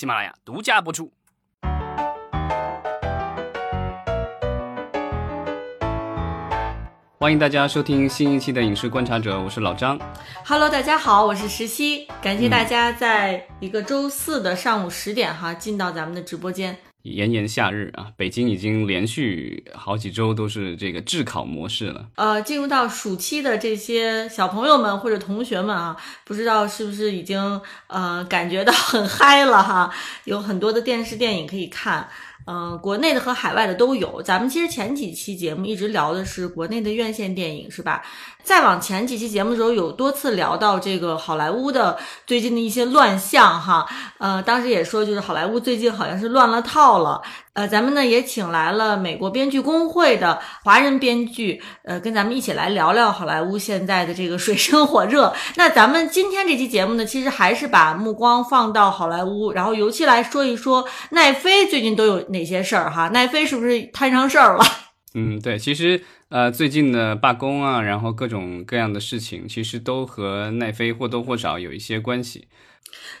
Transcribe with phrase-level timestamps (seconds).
[0.00, 1.12] 喜马拉雅独家播出。
[7.18, 10.00] 欢迎大家收听新一期的《影视观察者》，我是老张。
[10.46, 16.74] Hello，大家好，我是石溪，感谢大家在一个周四的上午十点哈进到咱们的直播间。
[17.02, 22.08] 炎炎夏日啊，北京已经连续好几周都是这个炙烤模式了。
[22.16, 29.90] 呃，进入到暑期的这些小朋友们或者同学们啊，不知道是不是已经呃感觉到很嗨了哈？
[30.24, 32.08] 有很多的电视电影可以看。
[32.46, 34.20] 嗯、国内的和海外的都有。
[34.22, 38.02] 咱们其实前几期节目一直聊的是国内的院线电影，是吧？
[38.42, 43.86] 再往前几期节目的时候，有多次聊到这个好莱坞的最近的一些乱象，哈。
[44.18, 47.20] 呃，当时也说，就是好莱坞最近好像是乱了套了。
[47.52, 55.34] 呃，咱们呢也请来了美国编剧工会的华人编剧，呃，跟咱们一起来聊聊好莱坞现在的这个水深火热。
[55.56, 63.08] 那咱们今天这期节目呢，其实还是把目光放到好莱坞，然后尤其来说一说奈飞最近都有哪些事儿哈？
[63.08, 64.64] 奈飞是不是摊上事儿了？
[65.14, 72.46] 嗯，对，其实呃，最近的罢工啊，然后各种各样的事情，其实都和奈飞或多或少有一些关系。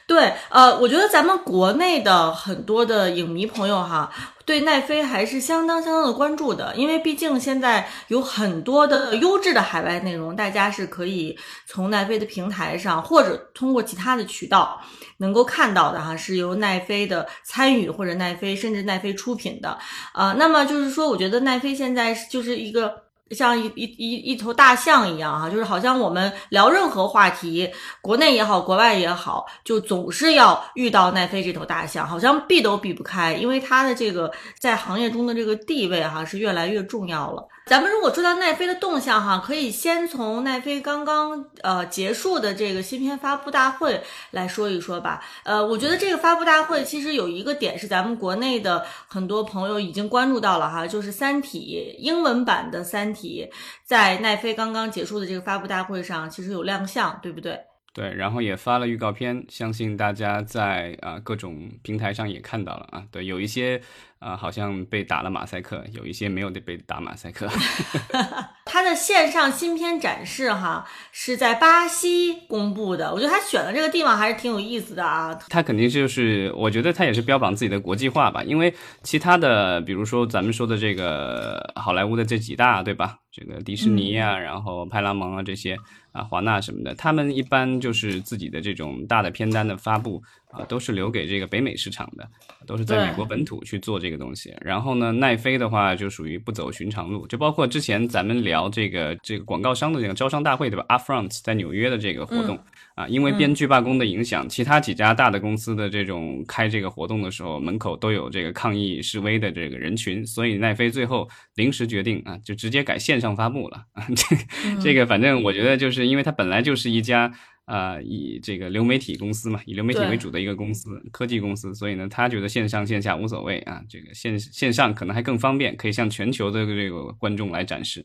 [0.06, 4.10] 对，呃，我觉得咱们国内的很多的影迷朋友哈，
[4.44, 14.80] 对奈飞还是相当相当的关注的，因为毕竟现在有很多的优质的海外内容，大家是可以从奈飞的平台上或者通过其他的渠道
[15.18, 19.78] 能够看到的哈，是由奈飞的参与或者奈飞甚至奈飞出品的，
[20.14, 23.09] 呃，那么就是说，我觉得奈飞现在就是一个。
[23.30, 37.46] 像一一一一头大象一样啊，就是好像我们聊任何话题，国内也好，国外也好，就总是要遇到奈飞这头大象，好像避都避不开，因为它的这个在行业中的这个地位哈是越来越重要了。
[37.66, 45.22] 咱们如果说到奈飞的动向哈，可以先从奈飞刚刚呃结束的这个新片发布大会来说一说吧。
[45.44, 53.48] 呃，我觉得这个发布大会其实有一个点是咱们国内的很多朋友已经关注到了哈，就是《三体》英文版的《三体》
[53.84, 57.60] 在奈飞刚刚结束的这个发布大会上其实有亮相，对不对？
[57.92, 63.02] 对，然后也发了预告片，相信大家在啊、呃、各种平台上也看到了啊。
[63.10, 63.82] 对，有一些
[64.20, 67.48] 啊、呃、好像被打了马赛克，有一些没有被打马赛克。
[68.64, 75.34] 他的线上新片展示哈是在巴西公布的，我觉得他选的这个地方还是挺有意思的啊。
[75.48, 78.72] 他肯定就是，我觉得他也是标榜自己的国际化吧，因为
[79.02, 83.16] 其他的，比如说咱们说的这个好莱坞的这几大，对吧？
[83.32, 85.76] 这个迪士尼啊，嗯、然后派拉蒙啊这些
[86.12, 90.22] 啊，华纳什么的，他们一般就是自己的这种大的片单的发布
[90.52, 92.28] 啊，都是留给这个北美市场的，
[92.66, 94.54] 都是在美国本土去做这个东西。
[94.60, 102.56] 然后呢，奈飞的话就属于不走寻常路，就包括之前咱们聊这个这个广告商的这个招商大会，对吧？Upfront 在纽约的这个活动。
[102.56, 102.64] 嗯
[102.96, 113.86] 啊，因为编剧罢工的影响，其他几家大的公司的这种开这个活动的时候，门口都有这个抗议示威的这个人群，所以奈飞最后临时决定啊，就直接改线上发布了。
[113.94, 117.32] 啊、这这个反正我觉得就是因为它本来就是一家啊、
[117.70, 128.04] 呃、以这个流媒体公司嘛，以流媒体为主的一个公司，科技公司，所以呢，他觉得线上线下无所谓啊，这个线线上可能还更方便，可以向全球的这个观众来展示。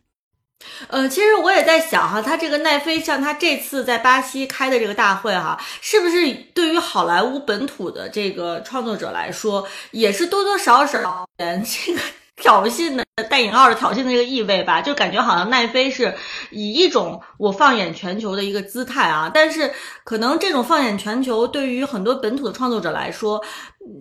[0.87, 11.99] 呃，其实我也在想哈，他这个奈飞像他这次在巴西开的这个大会哈，是不是对于好莱坞本土的这个创作者来说，也是多多少少 这个
[12.35, 14.81] 挑衅的带引号的挑衅的这个意味吧？
[14.81, 16.13] 就感觉好像奈飞是
[16.51, 19.71] 以一种我放眼全球的一个姿态啊，但是
[20.03, 23.41] 可能这种放眼全球对于很多本土的创作者来说。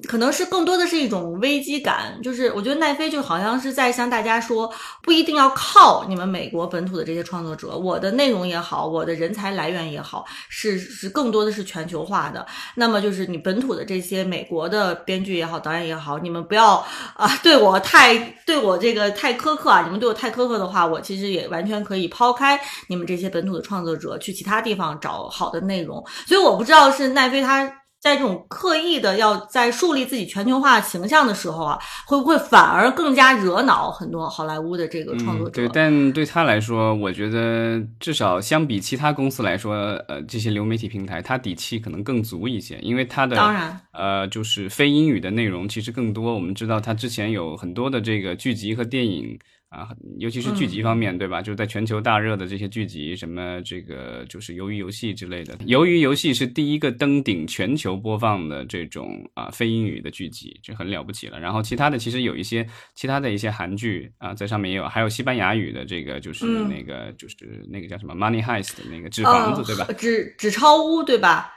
[0.08, 4.72] 可能是更多的是一种危机感，就是我觉得奈飞就好像是在向大家说，
[5.02, 12.46] 不一定要靠你们美国本土的这些创作者，我的内容也好，我的人才来源也好，是是更多的是全球化的。
[12.76, 16.76] 那么就是你本土的这些美国的编剧也好，导演也好，你们不要
[17.14, 18.16] 啊对我太
[18.46, 22.58] 对我这个太苛刻啊，你们对我太苛刻的话，我其实也完全可以抛开
[22.88, 26.02] 你们这些本土的创作者，去其他地方找好的内容。
[26.26, 27.83] 所以我不知道是奈飞他。
[28.04, 35.52] 在这种刻意的要在树立自己全球化形象的时候啊，会不会反而更加惹恼很多好莱坞的这个创作者？
[35.52, 39.74] 嗯、对，但对他来说，我觉得至少相比其他公司来说，
[40.06, 46.34] 呃，这些流媒体平台，他底气可能更足一些，因为他的当然，呃，就是非英语的内容其实更多。
[46.34, 49.38] 我们知道，他之前有很多的这个剧集和电影。
[49.74, 49.88] 啊，
[50.18, 51.42] 尤其是剧集方面，嗯、对吧？
[51.42, 55.56] 就是在全球大热的这些剧集，什么这个就是鱿鱼游戏之类的。
[55.66, 61.40] 鱿鱼游戏是第一个登顶全球播放的这种啊非英语的剧集，这很了不起了。
[61.40, 67.36] 然后其他的其实有一些其他的一些韩剧啊，在上面也有，还有西班牙语的这个就是那个、嗯、就是
[67.68, 69.92] 那个叫什么 Money Heist 的那个纸房子，呃、对吧？
[69.98, 71.50] 纸纸钞屋，对吧？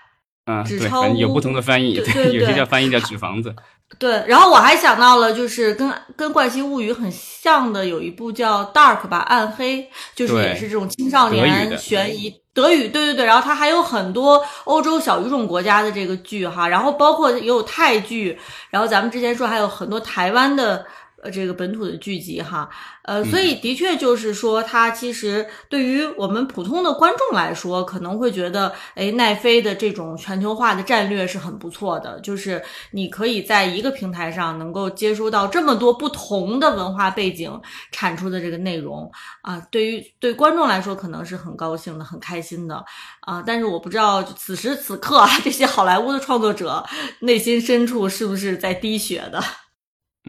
[0.46, 3.54] 嗯，对，纸钞屋有不同的翻译，对对有些叫翻译叫纸房子。
[4.00, 12.42] 对，然后我还想到了，就是跟跟《怪奇物语》很像的，有一部叫《Dark》吧，暗黑，就是也是这种青少年悬疑。
[12.54, 18.38] 德语，对对对，然后它还有很多欧洲小语种国家的这个剧哈，然后包括也有泰剧，
[18.72, 20.84] 然后咱们之前说还有很多台湾的
[21.24, 22.70] 呃这个本土的剧集哈，
[23.04, 37.60] 呃，所以的确就是说，它其实对于我们普通的观众来说，可能会觉得，哎，奈飞的这种全球化的战略是很不错的，就是你可以在一个平台上能够接收到这么多不同的文化背景
[37.92, 39.12] 产出的这个内容
[39.42, 42.84] 啊，对于对观众来说可能是很高兴的、很开心的。
[43.22, 46.86] 啊，但是我不知道此时此刻啊，这些好莱坞的创作者
[47.22, 49.44] 内心深处是不是在滴血的。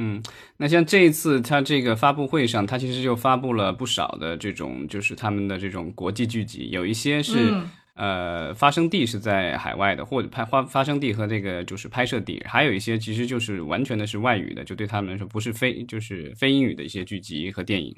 [0.00, 0.22] 嗯，
[0.56, 7.68] 那像这一次他这个发布会上，他其实就发布了不少的这种，就是他们的这种国际剧集，有一些是、嗯
[7.98, 17.92] 呃发生地是在海外的，或者拍发发生地和这个就是拍摄地，还有一些其实就是完全的是外语的，就对他们来说不是非就是非英语的一些剧集和电影。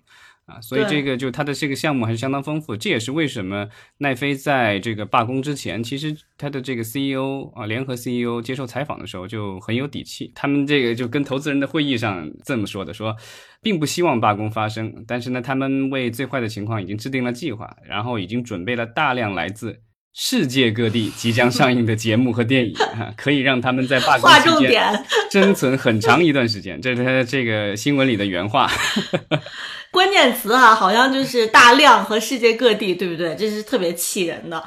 [0.50, 3.68] 啊，所以这个就它的这个项目还是相当丰富，这也是为什么
[3.98, 13.16] 奈飞在这个罢工之前，其实它的这个 CEO 啊，联合 CEO 接受采访的时候就很有底气，他们这个就跟投资人的会议上这么说的，说
[13.62, 19.80] 并不希望罢工发生，但是呢，他们为最坏的情况已经制定了计划，然后已经准备了大量来自。
[20.12, 26.82] 世界各地即将上映的节目和电影啊， 可以让他们在罢工划期间重点， 生存很长一段时间。
[26.82, 28.68] 这是他这个新闻里的原话。
[29.92, 33.34] 关键词哈、好像就是大量和世界各地，对不对？
[33.34, 34.64] 这是特别气人的。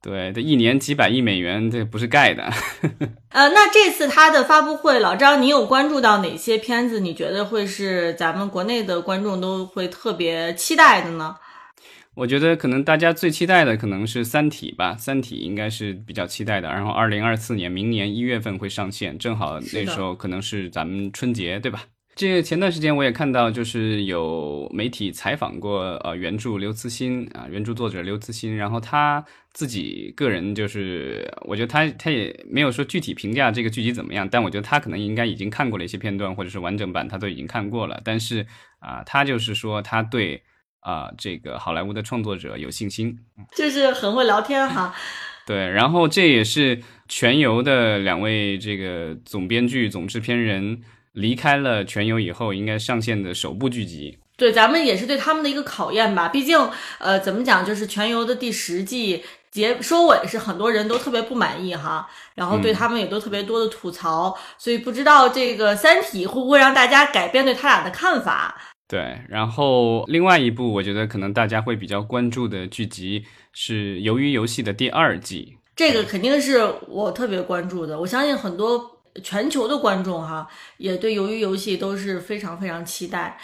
[0.00, 2.42] 对，这一年几百亿美元，这不是盖的。
[3.30, 6.98] 呃，那这次它的发布会，老张，你有关注到哪些片子？
[6.98, 11.36] 你觉得会是咱们国内的观众都会特别期待的呢？
[12.14, 16.68] 我觉得可能大家最期待的可能是《三体》吧，《三体》应该是比较期待的。
[16.68, 21.84] 然后，二零二四年明年一月份会上线，正好那时候可能是咱们春节，对吧？
[22.14, 38.00] 这前段时间我也看到，就是有媒体采访过呃原著刘慈欣啊，原著作者刘慈欣，然后他自己个人就是，我觉得他他也没有说具体评价这个剧集怎么样，但我觉得他可能应该已经看过了一些片段或者是完整版，他都已经看过了。
[38.04, 38.46] 但是
[38.80, 40.42] 啊、他就是说他对
[40.80, 43.18] 啊、这个好莱坞的创作者有信心，
[43.56, 44.94] 就是很会聊天哈。
[45.46, 50.82] 对，然后这也是全游的两位这个总编剧、总制片人
[51.12, 54.18] 离开了全游以后，应该上线的首部剧集。
[54.36, 56.28] 对，咱们也是对他们的一个考验吧。
[56.28, 56.58] 毕竟，
[56.98, 68.60] 呃，怎么讲，就是全游的第十季结收尾是很多人都特别不满意哈，然后对嗯他们也都特别多的吐槽，所以不知道这个《三体》会不会让大家改变对他俩的看法。
[68.88, 75.56] 对，然后另外一部我觉得可能大家会比较关注的剧集是《鱿鱼游戏》的第二季。
[75.76, 80.46] 这个肯定是我特别关注的，我相信很多全球的观众哈，
[80.78, 83.36] 也对鱿鱼游戏都是非常非常期待。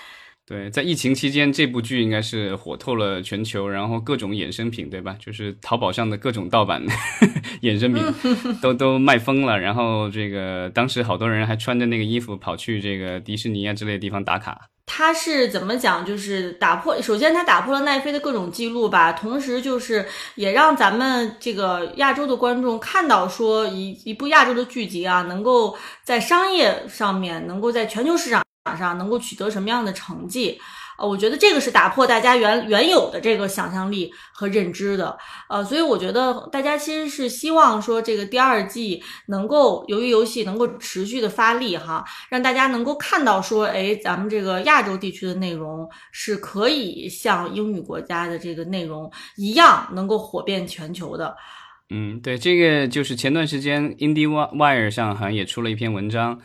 [0.46, 5.14] 对，在疫情期间，这部剧应该是火透了全球，然后各种衍生品，对吧？
[5.20, 6.82] 就是淘宝上的各种盗版
[7.60, 8.02] 衍生品
[8.62, 9.60] 都都卖疯了。
[9.60, 14.70] 然后这个当时好多人还穿着那个衣服跑去这个迪士尼啊之类的地方打卡。
[14.90, 16.04] 他是怎么讲？
[16.04, 20.04] 就是打破，首先他打破了奈飞的各种记录吧，同时就是
[20.34, 28.42] 也让咱们这个亚洲的观众看到说一一部亚洲的剧集啊，能够在商业上面，能够在全球市场
[28.78, 30.58] 上能够取得什么样的成绩。
[30.98, 35.16] 呃，我觉得这个是打破大家原原有的这个想象力和认知的，
[35.48, 51.36] 呃，所以我觉得大家其实是希望说这个第二季能够由于游戏能够持续的发力哈，让大家能够看到说，哎，咱们这个亚洲地区的内容是可以像英语国家的这个内容一样，能够火遍全球的。
[51.90, 56.38] 嗯，对，这个就是前段时间 IndieWire 上好像也出了一篇文章，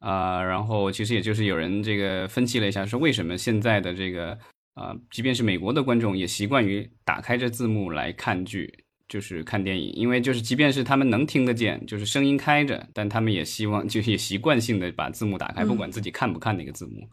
[0.00, 4.36] 啊、然后其实也就是有人这个分析了一下，说为什么现在的这个
[4.74, 17.06] 啊、即便是美国的观众也习惯于打开这字幕来看剧，就是看电影，因为就是即便是他们能听得见，就是声音开着，但他们也希望 就是也习惯性的把字幕打开，不管自己看不看那个字幕。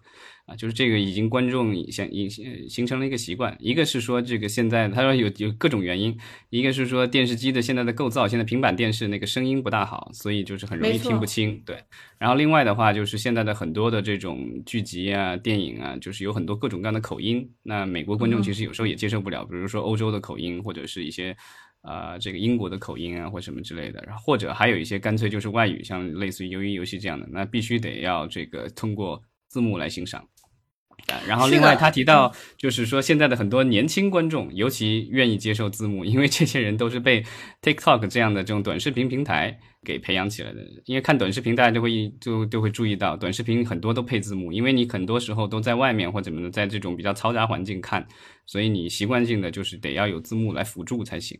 [0.45, 3.53] 啊，就是这个已经观众已形已形形成了一个习惯。
[3.59, 6.17] 一个是说这个现在他说有有各种原因，
[6.49, 11.61] 一个是说电视机的现在的构造，现在平板电视那个声音不大好，所以就是很容易听不清。
[11.65, 11.75] 对，
[12.17, 17.45] 然后另外的话就是现在的很多的这种剧集啊、电影啊，就是有很多各种各样的口音。
[17.61, 21.35] 那美国观众其实有时候也接受不了，比如说欧洲的口音，或者是一些。
[21.81, 30.27] 啊、这个英国的口音啊，或什么之类的，然后或者还有一些干脆就是外语，像类似于鱿鱼游戏这样的，那必须得要这个通过字幕来欣赏。
[31.27, 37.23] 然后另外他提到，就是说现在的很多年轻观众尤其愿意接受字幕，因为这些人都是被
[37.61, 40.59] TikTok 这样的这种短视频平台给培养起来的。
[40.85, 48.05] 因为看短视频，大家就会就就会注意到，短视频很多都配字幕，因为你很多时候都在外面或怎么的，在这种比较嘈杂环境看，
[48.47, 51.39] 所以你习惯性的就是得要有字幕来辅助才行。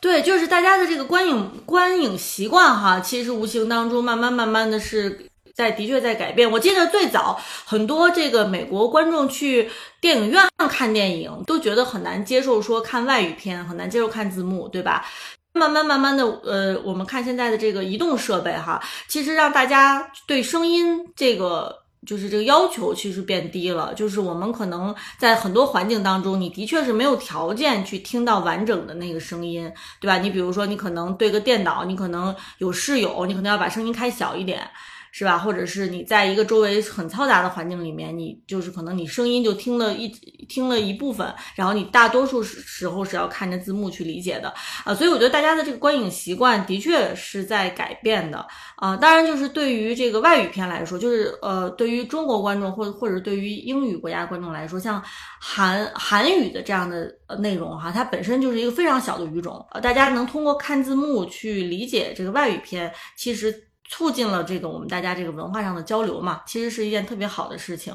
[0.00, 5.26] 对，就是大家的这个观影观影习惯哈，其实无形当中慢慢慢慢的是。
[5.54, 6.50] 在的确在改变。
[6.50, 9.68] 我记得最早很多这个美国观众去
[10.00, 15.04] 电影院看电影，都觉得很难接受说看外语片，很难接受看字幕，对吧？
[15.52, 23.94] 慢慢慢慢的，呃，我们看现在的这个移动设备哈，其实让大家对声音这个就是这个要求其实变低了。
[23.94, 30.18] 就是我们可能在很多环境当中，你的确是没有条件去听到完整的那个声音，对吧？
[30.18, 34.68] 你比如说，你可能对个电脑，你可能有室友，你可能要把声音开小一点。
[35.14, 35.38] 是吧？
[35.38, 40.08] 或者是你在一个周围很嘈杂的环境里面，你就是可能你声音就听了一
[40.48, 44.52] 听了一部分，然后你大多数时候是要看着字幕去理解的
[44.84, 44.94] 啊。
[44.94, 48.44] 所以我觉得大家的这个观影习惯的确是在改变的
[48.76, 48.96] 啊。
[48.96, 55.02] 当然，就是对于这个外语片来说，就是呃，对于中国观众或者或者对于英语国家观众来说，像
[55.38, 63.54] 韩韩语的这样的内容哈，它本身就是一个非常小的语种，呃，大家能通过看字幕去理解这个外语片，其实。
[63.92, 67.94] 促进了这个我们大家这个文化上的交流嘛，其实是一件特别好的事情。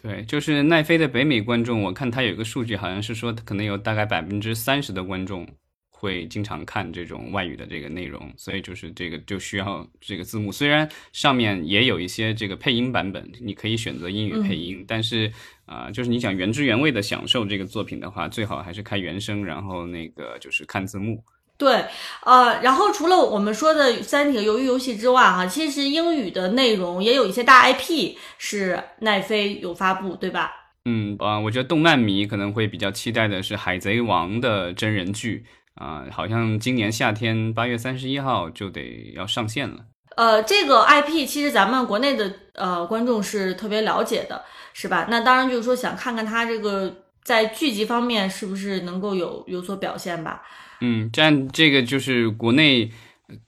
[0.00, 5.44] 对，就是奈飞的北美观众，我看他有一个数据，好像是说可能有大概百分之三十的观众
[5.90, 10.52] 会经常看这种外语的这个内容，所以就是这个就需要这个字幕。
[10.52, 15.32] 虽然上面也有一些这个配音版本，你可以选择英语配音，但是
[15.66, 21.22] 啊，就是你想原汁原味的享受这个作品的话，最好还是开原声，然后那个就是看字幕。
[21.62, 21.84] 对，
[22.24, 30.50] 呃，然后除了我们说的《三体》《鱿鱼游戏》之外，哈，其实英语的内容也有一些大 IP 是奈飞有发布，对吧？
[30.86, 39.76] 嗯，啊，我觉得动漫迷可能会比较期待的是《海贼王》的真人剧啊，好像今年夏天八月三十一号就得要上线了。
[40.16, 44.42] 呃，这个 IP 其实咱们国内的呃观众是特别了解的，
[44.72, 45.06] 是吧？
[45.08, 46.92] 那当然就是说想看看它这个
[47.22, 50.42] 在剧集方面是不是能够有有所表现吧。
[50.84, 52.90] 嗯，这样这个就是国内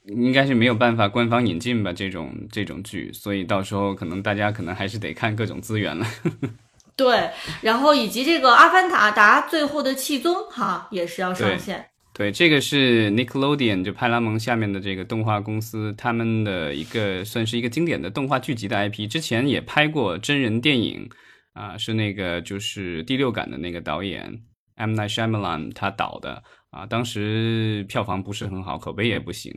[0.07, 6.07] 应该是没有办法官方引进吧，这种这种剧，所以到时候可能大家可能还是得看各种资源了。
[6.95, 7.29] 对，
[7.61, 11.85] 然后以及这个《阿凡达》达最后的气宗哈也是要上线。
[12.12, 21.11] 对，这个是 Nickelodeon 就派拉蒙下面的这个动画公司，他们的一个算是一个经典的动画剧集的 IP，之前也拍过真人电影
[21.55, 24.41] 啊，是那个就是第六感的那个导演
[24.76, 26.45] M Night Shyamalan 他导的。
[26.75, 29.52] 啊，当时票房不是很好，口碑也不行。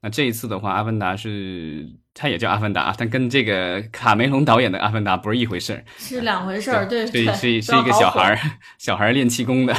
[0.00, 6.88] 那这一次的话，《阿凡达》是它也叫《阿凡达》，但跟这个卡梅隆导演的《阿凡达》不是一回事儿，是两回事儿。
[6.88, 8.38] 对，对，是是一个小孩儿，
[8.78, 9.72] 小孩儿练气功的，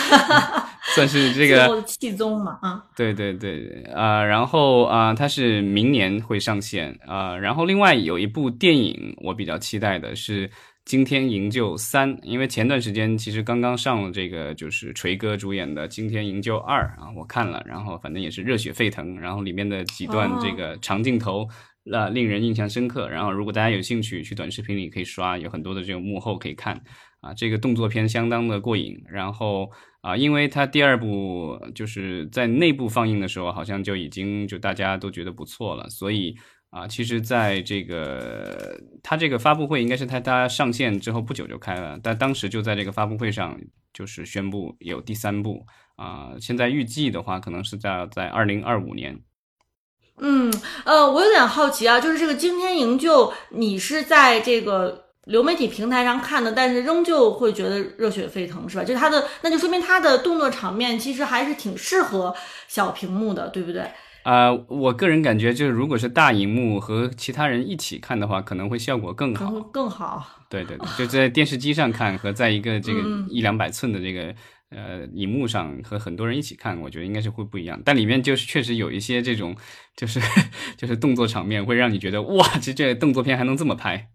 [0.96, 2.58] 算是这个气宗嘛。
[2.60, 7.36] 啊，对对对啊，然后啊，它是明年会上线啊。
[7.36, 10.50] 然后另外有一部电影，我比较期待的是。
[10.86, 21.46] 惊天营救三，因为前段时间其实刚刚上了这个，就是锤哥主演的《惊天营救二》啊，我看了，然后反正也是热血沸腾，然后里面的几段这个长镜头，
[21.92, 23.08] 呃，令人印象深刻。
[23.08, 26.74] 然后如果大家有兴趣，去短视频里可以刷，有很多的这种幕后可以看
[27.20, 27.32] 啊。
[27.34, 29.00] 这个动作片相当的过瘾。
[29.08, 29.70] 然后
[30.00, 36.34] 啊，因为它第二部就是在内部放映的时候，好像就已经就大家都觉得不错了，所以。
[36.70, 43.58] 啊，其实，在这个他这个发布会应该是他他上线之后不久就开了，但当时就在这个发布会上
[43.92, 49.18] 就是宣布有第三部啊，现在预计的话可能是在在二零二五年。
[50.18, 50.52] 嗯，
[50.84, 58.84] 呃，我有点好奇啊，就是这个惊天营救，你是在这个流媒体平台上看的，但是仍旧会觉得热血沸腾，是吧？
[58.84, 62.32] 就是它的，那就说明它的动作场面其实还是挺适合
[62.68, 63.90] 小屏幕的，对不对？
[64.22, 70.26] 啊，我个人感觉就是，如果是大荧幕和其他人一起看的话，可能会效果更好，更好。
[70.48, 74.34] 对对对，就在电视机上看和在一个这个一两百寸的这个
[74.70, 77.80] 呃荧幕上和很多人一起看，我觉得应该是会不一样。
[77.84, 79.56] 但里面就是确实有一些这种，
[79.96, 80.20] 就是
[80.76, 84.08] 就是动作场面，会让你觉得哇，这这动作片还能这么拍。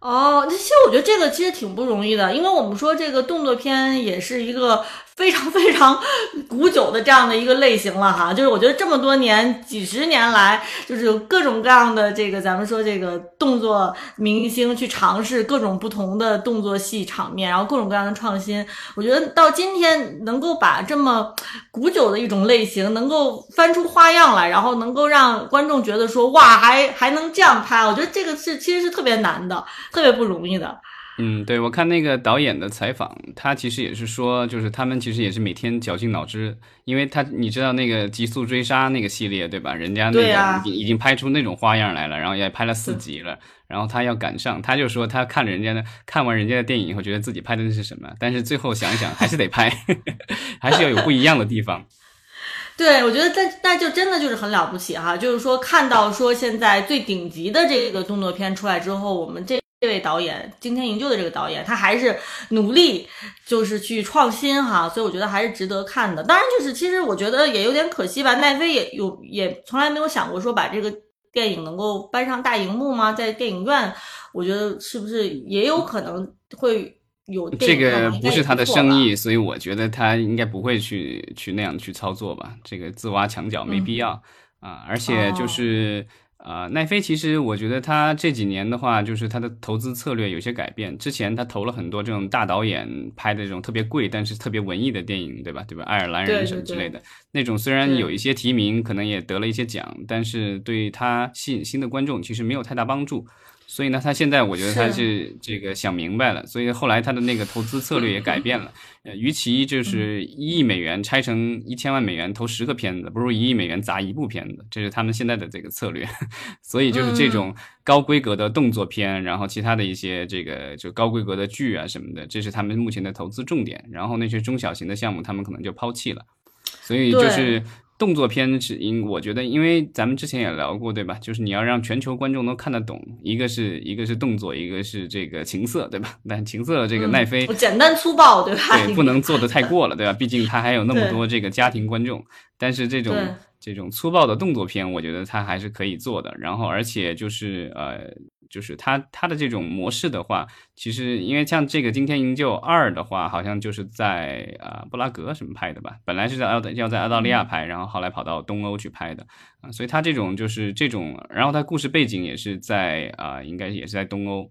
[0.00, 4.84] 哦，那其实我觉得这个其实挺不容易的，因为我们说这个动作片也是一个
[5.18, 5.98] 非常非常
[6.46, 18.64] 古久的这样的一个类型了哈，就是我觉得这么多年几十年来，就是有各种各样的这个咱们说这个动作明星去尝试各种不同的动作戏场面，然后各种各样的创新。
[18.94, 21.34] 我觉得到今天能够把这么
[21.72, 30.78] 古久的一种类型能够翻出花样来，然后能够让观众觉得说哇还还能这样拍，我觉得这个是其实是特别难的，特别不容易的。
[31.20, 39.74] 嗯，对，我看那个导演的采访，他其实也是说，就是他们其实也是每天绞尽脑汁，因为他你知道那个《极速追杀》那个系列对吧？
[39.74, 48.08] 人家那个已经已经拍出那种花样来了，然后也拍了四集了，然后他要赶上，他就说他看了人家的看完人家的电影以后，觉得自己拍的那是什么？
[48.20, 49.76] 但是最后想一想，还是得拍，
[50.62, 51.84] 还是要有不一样的地方。
[52.78, 59.58] 对，我觉得但那就真的就是很了不起哈，就是说看到说现在最顶级的这个动作片出来之后，我们这。
[59.80, 62.18] 这位导演惊天营救的这个导演，他还是
[62.48, 63.06] 努力，
[63.46, 66.20] 就是去创新哈，所以我觉得还是值得看的。
[66.24, 68.34] 当然，就是其实我觉得也有点可惜吧。
[68.34, 70.92] 奈飞也有也从来没有想过说把这个
[71.32, 73.12] 电影能够搬上大荧幕吗？
[73.12, 73.94] 在电影院，
[74.32, 82.56] 我觉得是不是也有可能会有这个不是他的生意，所以我觉得他应该不会去去那样去操作吧。
[82.64, 84.20] 这个自挖墙角没必要
[84.58, 86.04] 啊，而且就是。
[86.48, 90.96] 啊，奈飞其实我觉得他这几年的话，就是他的投资策略有些改变。
[90.96, 95.62] 之前他投了很多这种大导演拍的这种特别贵，但是特别文艺的电影，对吧？
[95.68, 95.84] 对吧？
[95.84, 97.02] 爱尔兰人什么之类的
[97.32, 103.26] 那种，虽然有一些提名，可能也得了一些奖，但是对他吸引新的观众其实没有太大帮助。
[103.70, 108.72] 所以呢，他现在我觉得他是这个想明白了，所以后来他的那个投资策略也改变了。
[109.02, 116.08] 呃，与其就是一亿美元拆成一千万美元投十个片子，不如一亿美元砸一部片子，这是他们现在的这个策略。
[116.64, 123.84] 所以就是这种高规格的动作片，然后其他的一些这个就高规格的剧啊什么的，这是他们目前的投资重点。
[123.92, 126.24] 然后那些中小型的项目，他们可能就抛弃了。
[126.64, 127.62] 所以就是。
[127.98, 131.18] 动作片是因，我觉得，因为咱们之前也聊过，对吧？
[131.20, 136.16] 就是你要让全球观众都看得懂，一个是一个是动作，一个是这个情色，对吧？
[136.28, 138.62] 但情色这个奈飞，简单粗暴，对吧？
[138.86, 140.12] 对，不能做的太过了，对吧？
[140.16, 142.24] 毕竟他还有那么多这个家庭观众。
[142.56, 143.14] 但是这种
[143.58, 146.32] 这种粗暴的动作片，我觉得他还是可以做的。
[146.38, 148.14] 然后，而且就是呃。
[148.48, 155.96] 就是它它的这种模式的话，其实因为像这个《惊天营救二》的话，好像就是在啊布拉格什么拍的吧？
[156.04, 159.26] 本来是在澳要在澳大利亚拍，然后后来跑到东欧去拍的
[159.60, 164.50] 啊，所以它这种就是这种，然后它故事背景也是在啊，应该也是在东欧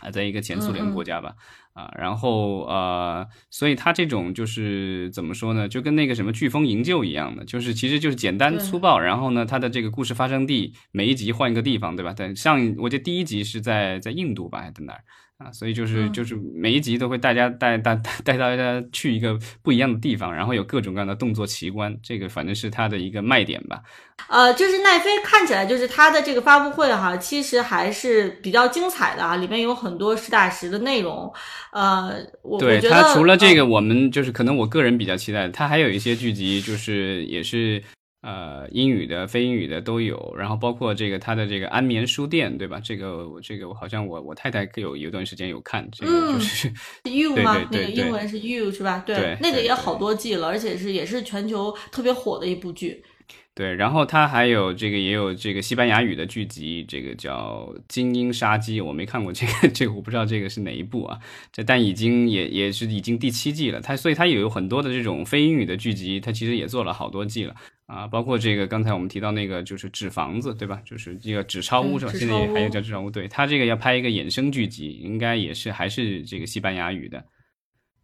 [0.00, 1.34] 啊，在一个前苏联国家吧。
[1.72, 5.68] 啊，然后呃，所以他这种就是怎么说呢？
[5.68, 8.98] 就跟那个什么《飓风营救》一样的，就是其实就是简单粗暴。
[8.98, 12.14] 然后呢，他的这个故事发生地每一集换一个地方，对吧？
[12.16, 15.04] 但上我记得第一集是在在印度吧，还在哪儿？
[15.38, 17.94] 啊，所以就是就是每一集都会大家带带
[18.24, 23.82] 带大家去一个不一样的地方，然后有各种各样的动作奇观，这个反正是它的一个卖点吧。
[24.28, 31.30] 呃，就是奈飞看起来就是它的这个发布会哈，其实还是比较精彩的啊，里面有很多实打实的内容。
[31.70, 37.82] 呃，我对它除了这个，我们就是可能我个人比较期待，它还有一些剧集，就是也是。
[38.26, 42.80] 呃，英语的、非英语的都有，然后包括这个他的这个安眠书店，对吧？
[42.82, 46.72] 这个这个我好像我我太太有有一段时间有看，这个就是
[47.08, 47.56] you 吗？
[47.70, 49.04] 那个英文是 you 是吧？
[49.06, 53.04] 对，那个也好多季了，而且是也是全球特别火的一部剧。
[53.54, 61.18] 对，然后他还有这个也有这个西班牙语的剧集，这个叫《精英杀机》，我没看过这个， 这个我不知道这个是哪一部啊？
[61.52, 67.54] 这但已经也也是已经第七季了，他所以他也有很多的这种非英语的剧集，他其实也做了好多季了。
[67.86, 70.82] 啊，包括这个刚才我们提到那个就是纸房子，对吧？
[70.84, 72.12] 就是这个纸钞屋是吧？
[72.12, 73.08] 现在也还有叫纸钞屋。
[73.08, 77.24] 对他这个要拍一个衍生剧集，应该也是还是这个西班牙语的，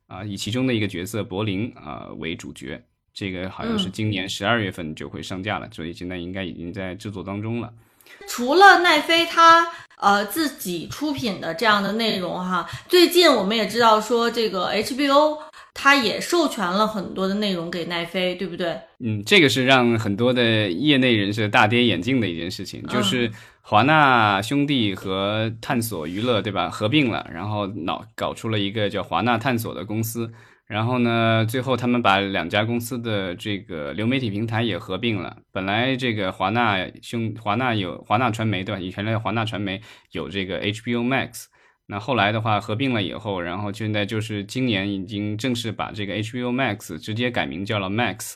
[0.06, 2.80] 啊，以其中的一个角色柏林啊为主角，
[3.12, 7.72] 这个好像是今年十二月份就会上架了，所以现在应该已经在制作当中了。
[8.28, 9.66] 除了奈飞他
[9.96, 15.38] 呃自己出品的这样的内容哈，最近我们也知道说这个 HBO。
[15.74, 18.78] 他也授权了很多的内容给奈飞，对不对？
[19.00, 23.30] 嗯，这个是让很多的业内人士大跌眼镜的一件事情，就是
[23.62, 26.68] 华纳兄弟和探索娱乐，对吧？
[26.68, 30.30] 合并了，然后脑搞出了一个叫华纳探索的公司，
[30.66, 35.38] 然后呢，最后他们把两家公司的这个流媒体平台也合并了。
[35.52, 38.80] 本来这个华纳兄华纳有华纳传媒，对吧？
[38.80, 39.80] 以前的华纳传媒
[40.10, 41.46] 有这个 HBO Max。
[41.86, 48.34] 那后来的话，合并了以后，然后现在就是今年已经正式把这个 HBO Max 直接改名叫了 Max，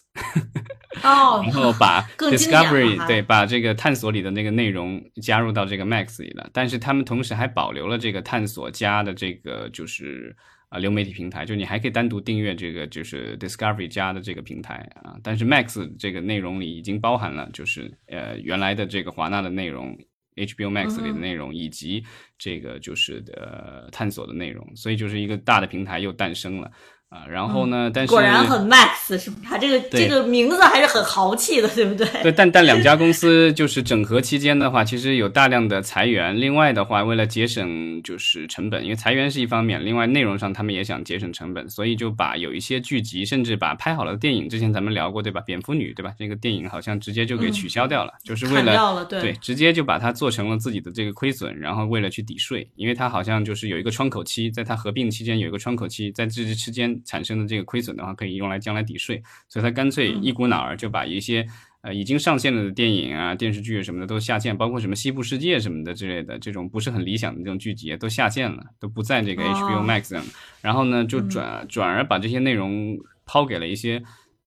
[1.02, 6.50] 哦，然后把 Discovery 对，把这个探索里的那个内容加入到这个 Max 里了。
[6.52, 10.37] 但是他们同时还保留了这个探索加的这个就是
[10.68, 19.96] 啊流媒体平台，就你还可以单独订阅这个就是 Discovery 加的这个平台啊，但是 Max 这个内容里已经包含了就是呃原来的这个华纳的内容。
[20.37, 22.05] HBO Max 里的内容以及
[22.38, 26.70] 这个就是呃探索的内容，所以就是一个大的平台又诞生了。
[27.09, 27.88] 啊，然后呢？
[27.95, 29.47] 但是果然很 Max 是不是？
[29.49, 32.05] 它这个这个名字还是很豪气的，对不对？
[32.21, 36.38] 对，但但两家公司就是整合期间的话，其实有大量的裁员。
[36.38, 45.40] 另外的话，为了节省就是成本，因为裁员是一方面，另外内容上他们也想节省成本，所以就把有一些剧集，甚至把拍好了的电影，之前咱们聊过对吧？
[45.42, 46.12] 蝙蝠女对吧？
[46.19, 57.76] 这个电影好像直接就给取消掉了，就是为了对，直接就把它做成了自己的这个亏损，然后为了去抵税，因为它好像就是有一个窗口期，在它合并期间有一个窗口期，在这之间产生的这个亏。
[57.76, 61.46] 亏损的话可以用来将来抵税，所以他干脆一股脑儿就把一些
[61.82, 70.24] 呃已经上线了的电影啊、电视剧什么的都下线，包括什么《西部世界》什么的之类的这种不是很理想的这种剧集都下线了，都不在这个 HBO Max 上。
[70.62, 74.02] 然后呢，就转转而把这些内容抛给了一些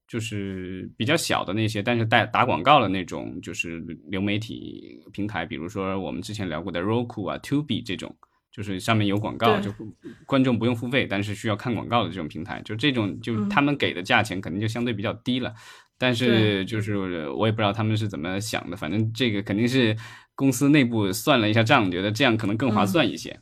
[0.07, 8.15] 就是比较小的那些，但是带打广告的那种就是流媒体平台，比如说我们之前聊过的 Roku 啊、Tubi 这种。
[8.51, 9.73] 就是上面有广告，就
[10.25, 15.53] 观众不用付费，但是需要看广告的这种平台，就这种，就他们给的价钱肯定就相对比较低了。
[15.97, 19.95] 但是就是我也不知道他们是怎么想的，反正这个肯定是
[20.33, 23.37] 公司内部算了一下账，觉得这样可能更划算一些。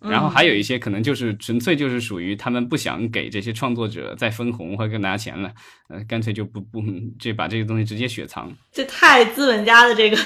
[0.00, 5.52] 然后还有一些可能就是纯粹就是属于他们不想给这些创作者再分红或者拿钱了，
[5.88, 6.80] 呃，干脆就不不
[7.18, 8.56] 这把这个东西直接雪藏。
[8.72, 10.16] 这太资本家的这个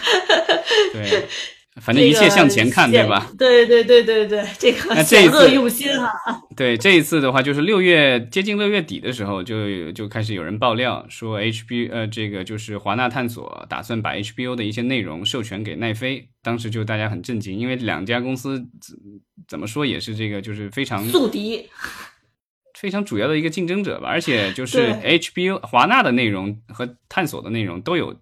[0.92, 1.26] 对。
[1.76, 3.30] 反正一切向前看，对吧？
[3.38, 6.10] 对对对对对，这个险恶用心啊！
[6.56, 16.28] 对这一次的话，就是六月接近六月底的时候，就就开始有人爆料说，HBO 呃，这个就是华纳探索打算把 HBO 的一些内容授权给奈飞。
[16.42, 18.66] 当时就大家很震惊，因为两家公司
[19.46, 21.68] 怎么说也是这个就是非常宿敌，
[22.78, 24.08] 非常主要的一个竞争者吧。
[24.08, 28.16] 而且就是 HBO 华纳的内容和探索的内容都有。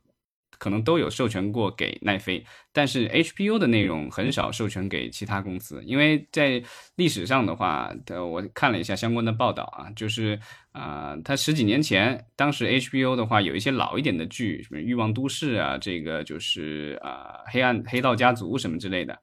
[0.59, 6.63] 可能都有授权过给奈飞，但是 HBO 的内容很少授权给其他公司，因为在
[6.97, 10.39] 历史上的话，呃，我看了一下相关的报道啊，就是
[10.73, 19.17] 啊，它十几年前，当时 HBO 的话有一些老一点的剧，什么《欲望都市》啊，这个就是啊，《黑暗黑道家族》什么之类的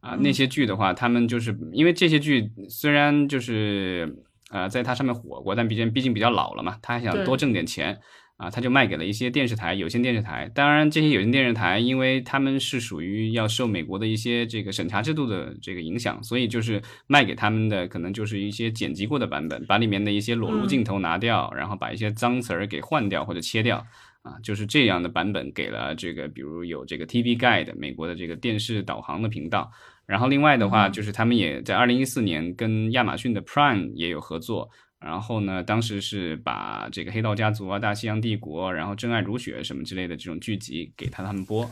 [0.00, 4.16] 啊，那些剧的话，他们就是因为这些剧虽然就是
[4.50, 8.00] 呃在它上面火过，但毕竟毕竟比较老了嘛，他还想多挣点钱。
[8.44, 10.50] 啊，他就卖给了一些电视台、有线电视台。
[10.54, 23.86] 当然，这些有线电视台，因为他们是属于要受美国的一些这个审查制度的这个影响，所以就是卖给他们的可能就是一些剪辑过的版本，把里面的一些裸露镜头拿掉，然后把一些脏词儿给换掉或者切掉。
[24.24, 29.70] 啊，就是这样的版本给了这个，比如有这个 TV Guide 美国的这个电视导航的频道。
[30.06, 34.70] 然后另外的话，就是他们也在二零一四年跟亚马逊的 Prime 也有合作。
[35.04, 41.70] 然后呢，当时是把这个《黑道家族》啊、《大西洋帝国》，然后《真爱如雪》什么之类的这种剧集给他他们播。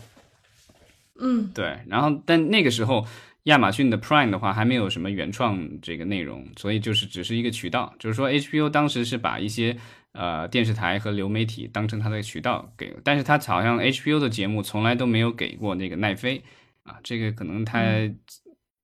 [1.18, 1.79] 嗯，对。
[1.87, 3.07] 然后，但那个时候
[3.45, 7.95] 亚马逊的 Prime 的话还没有什么原创这个内容，所以就是只是一个渠道。
[7.99, 9.77] 就是说，HBO 当时是把一些
[10.12, 16.42] 呃电视台和流媒体当成它的渠道给，但是它好像 HBO 的节目从来都没有给过那个奈飞
[16.83, 17.81] 啊，这个可能它。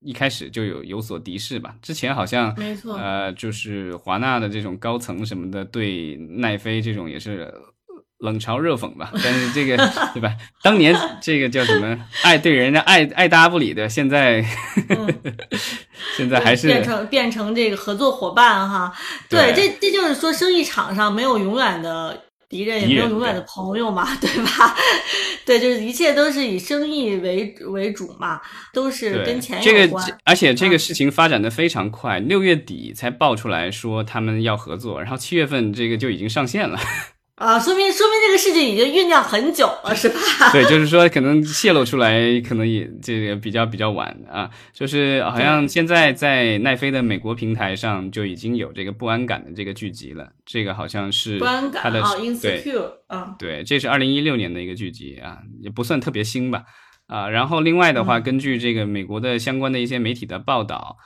[0.00, 7.52] 一开始就有有所敌视吧，之前好像没错，呃，就是华纳的这种高层什么的对奈飞这种也是
[8.18, 9.10] 冷嘲热讽吧。
[9.22, 9.76] 但是这个
[10.14, 10.36] 对吧？
[10.62, 14.44] 当年这个叫什么爱对人家爱爱搭不理的，现在
[16.16, 18.92] 现在还是变成变成这个合作伙伴哈。
[19.28, 22.24] 对，这这就是说生意场上没有永远的。
[22.48, 24.74] 敌人也没有永远的朋友嘛， 对吧？
[25.44, 28.40] 对，就是一切都是以生意为为主嘛，
[28.72, 30.18] 都是跟钱有关。
[30.24, 36.78] 而且这个事情发展的非常快，六月底才爆出来说他们要合作，然后七月份这个就已经上线了。
[37.38, 40.18] 啊，说明说明这个事情已经酝酿很久了，是吧？
[40.52, 44.50] 对，就是说可能泄露出来，可能也这个比较比较晚啊。
[44.72, 50.30] 就是好像现在在奈飞的美国平台上就已经有这个不安感的这个剧集了。
[50.44, 56.64] 这个好像是不安感啊，insecure 啊，对，这是二零一六年的一个剧集啊，也不算特别新吧
[57.06, 57.28] 啊。
[57.28, 60.96] 然后另外的话，根据这个美国的相关的一些媒体的报道。
[60.98, 61.04] 嗯，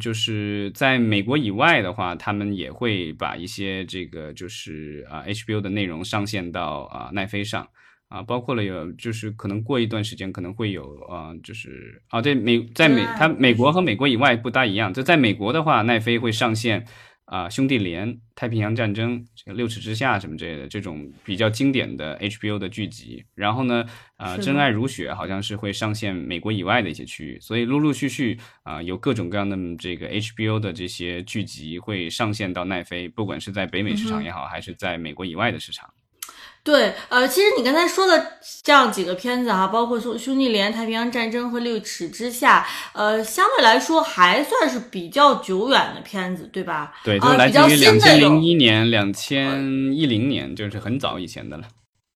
[0.00, 7.66] 就是在美国以外的话，他们也会把一些这个就是啊 HBO 的内容上线到啊奈飞上
[8.08, 16.86] 啊，包括了有就是可能过一段时间可能会有啊，就是啊对美在美它美国和美国以外不大一样，就在美国的话，奈飞会上线
[17.26, 23.24] 啊，兄弟连、太平洋战争、这个六尺之下什么之类的这种比较经典的 HBO 的剧集。
[23.34, 23.84] 然后呢，
[24.16, 35.92] 啊，真爱如雪好像是会上线美国以外的一些区域，所以陆陆续续啊，有各种各样的这个 HBO 的这些剧集会上线到奈飞，不管是在北美市场也好，还是在美国以外的市场。
[36.66, 38.26] 对，呃，其实你刚才说的
[38.64, 46.92] 这样几个片子哈，包括兄兄弟连、太平洋战争和六尺之下，呃，相对来说还算是比较久远的片子，对吧？
[47.04, 49.62] 对，都来自于两千零一年、两千
[49.94, 51.62] 一零年，就是很早以前的了。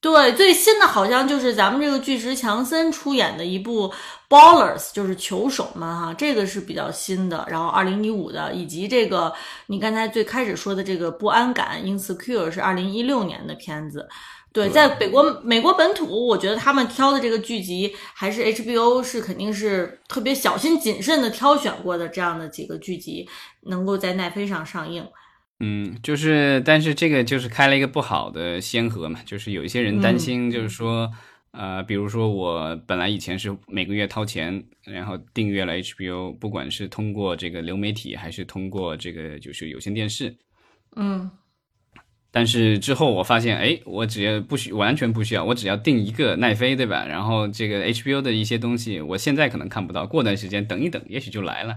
[0.01, 3.93] 对，最新的好像就是咱们这个巨石强森出演的一部
[4.29, 7.47] Ballers，就是球手们哈，这个是比较新的。
[7.49, 9.33] 然后二零一五的，以及这个
[9.67, 14.09] 你刚才最开始说的这个不安感 Insecure 是二零一六年的片子。
[14.53, 23.29] 对，在北国美国本土，我觉得他们挑的这个剧集还是 HBO 是肯定是特别小心谨慎的挑选过的这样的几个剧集，
[23.69, 25.07] 能够在奈飞上上映。
[25.61, 31.09] 嗯，就是，但是这个就是开了一个不好的先河嘛，就是有一些人担心，就是说，
[31.53, 40.35] 呃，比如说我本来以前是每个月掏钱，然后订阅了 HBO，不管是通过这个流媒体还是通过这个就是有线电视，
[40.97, 41.31] 嗯。
[42.33, 47.05] 但是之后我发现，哎，我只要不需完全不需要，我只要订一个奈飞，对吧？
[47.07, 51.75] 然后这个 HBO 的一些东西，我现在可能看不到，过段时间等一等，也许就来了。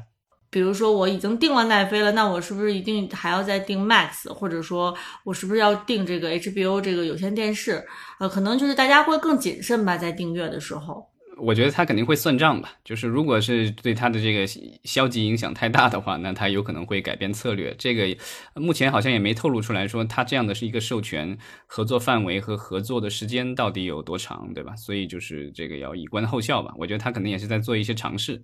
[0.52, 4.28] 比如说我已经订了奈飞了，那我是不是一定还要再订 Max？
[4.32, 7.84] 或者说我是不是要订这个 HBO 这个有线电视？
[8.20, 11.08] 呃，可能就是大家会更谨慎吧，在订阅的时候。
[11.38, 14.46] 我觉得他肯定会算账吧，就是如果是对他的这个
[14.84, 17.74] 消极影响太大的话，那他有可能会改变策略。
[17.78, 18.16] 这个
[18.56, 24.76] 目前好像也没透露出来说他这样的是一个授权合作范围和合作的时间到底有多长，对吧？
[24.76, 26.74] 所以就是这个要以观后效吧。
[26.78, 28.42] 我觉得他可能也是在做一些尝试。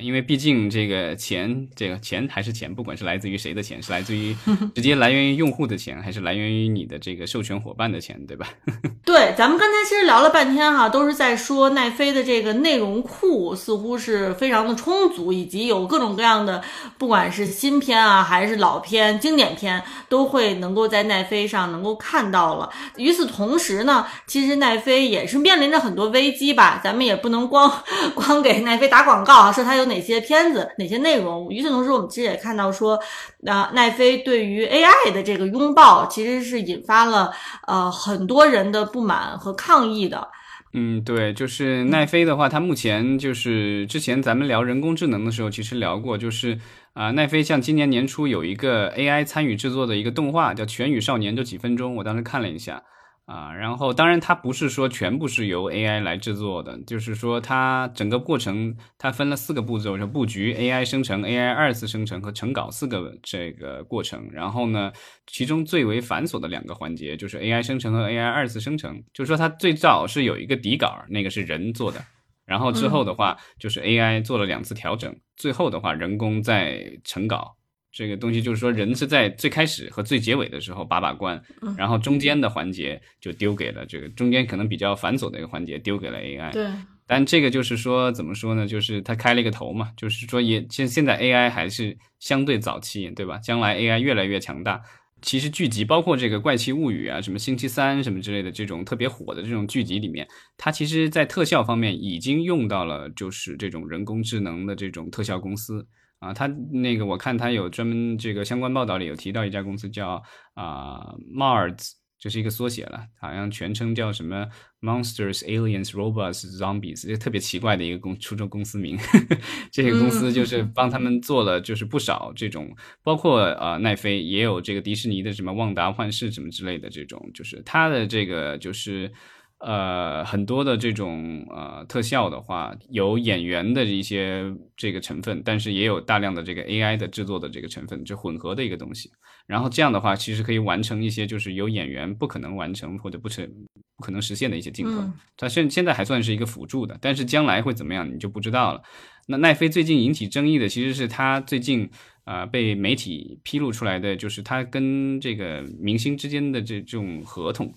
[0.00, 4.36] 因为毕竟这个钱，这个钱还是钱，不管是来自于谁的钱，是来自于
[4.74, 8.46] 直接来源于用户的钱，还是来源于你的这个授权伙伴的钱，对吧？
[9.06, 16.62] 对，咱们刚才其实聊了半天哈，都是在说奈飞的这个内容库似乎是非常的充足，以及有各种各样的，
[16.98, 22.68] 不管是新片啊，还是老片、经典片，都会能够在奈飞上能够看到了。
[22.96, 27.72] 与此同时呢，其实奈飞也是面临着很多危机吧，咱们也不能光
[28.14, 29.85] 光给奈飞打广告啊，说它有。
[29.86, 31.48] 哪些片子，哪些内容？
[31.50, 32.98] 与此同时，我们其实也看到说，
[33.40, 37.32] 那奈飞对于 AI 的这个拥抱，其实是引发了
[37.66, 40.28] 呃很多人的不满和抗议的。
[40.72, 46.58] 嗯，对，就是奈飞的话，它目前就是之前咱们聊人工智能的时候，其实聊过，就是
[46.92, 52.82] 啊，奈飞像今年年初有一个 AI 参与制作的一个动画，叫《全宇少年》，就几分钟，我当时看了一下。
[53.26, 64.28] 啊，然后当然它不是说全部是由 AI 来制作的，就是说它整个过程它分了四个步骤，就布局、AI 生成、AI 二次生成和成稿四个这个过程。
[64.30, 64.92] 然后呢，
[65.26, 72.00] 其中最为繁琐的两个环节就是 AI 生成和 AI 二次生成，就是说它最早是有一个底稿，那个是人做的，
[72.44, 77.56] 然后之后的话就是 AI 做了两次调整，最后的话人工再成稿。
[77.96, 81.42] 这个东西就是说，人是在最开始和最结尾的时候把把关，
[81.78, 86.52] 然后中间的环节就丢给了这个中间可能比较繁琐的一个环节丢给了 AI。
[86.52, 86.70] 对，
[87.06, 88.66] 但这个就是说怎么说呢？
[88.66, 93.38] 就是他开了一个头嘛，就是说也现现在 AI 还是相对早期，对吧？
[93.38, 94.82] 将来 AI 越来越强大，
[95.22, 100.28] 其实剧集包括这个《怪奇物语》啊、什么星期三什么之类的这种特别火的这种剧集里面，
[100.58, 105.88] 它其实在特效方面已经用到了就是这种人工智能的这种特效公司。
[106.18, 110.22] 啊，他那个我看他有专门这个相关报道里有提到一家公司叫
[110.54, 114.46] 啊 Mars，这是一个缩写了，好像全称叫什么
[114.80, 118.98] Monsters Aliens Robots Zombies，就特别奇怪的一个公初中公司名。
[119.70, 129.12] 这些公司就是帮他们做了就是不少这种，包括呃奈飞也有这个迪士尼的什么旺达幻视什么之类的这种，就是他的这个就是。
[129.58, 134.44] 呃，很多的这种呃特效的话，有演员的一些
[134.76, 139.10] 这个成分，但是也有大量的这个 AI 的制作的这个成分，就混合的一个东西。
[139.46, 143.50] 然后这样的话，其实可以完成一些就是有演员不可能完成或者不成
[143.96, 145.10] 不可能实现的一些镜头。
[145.38, 148.82] 它现现在还算是一个辅助的，但是将来会怎么样，你就不知道了。
[149.26, 151.88] 那奈飞最近引起争议的，其实是他最近
[152.24, 157.72] 啊被媒体披露出来的，就是他跟这个明星之间的这这种合同。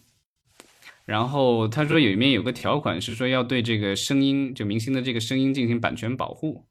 [1.09, 6.65] 然后他说有，里面有个条款是说要对这个声音，就明星的这个声音进行版权保护，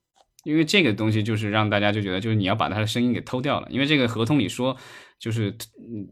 [0.44, 3.66] 因为这个东西就是让大家就觉得，就是你要把他的声音给偷掉了。
[3.68, 4.76] 因为这个合同里说，
[5.18, 5.56] 就是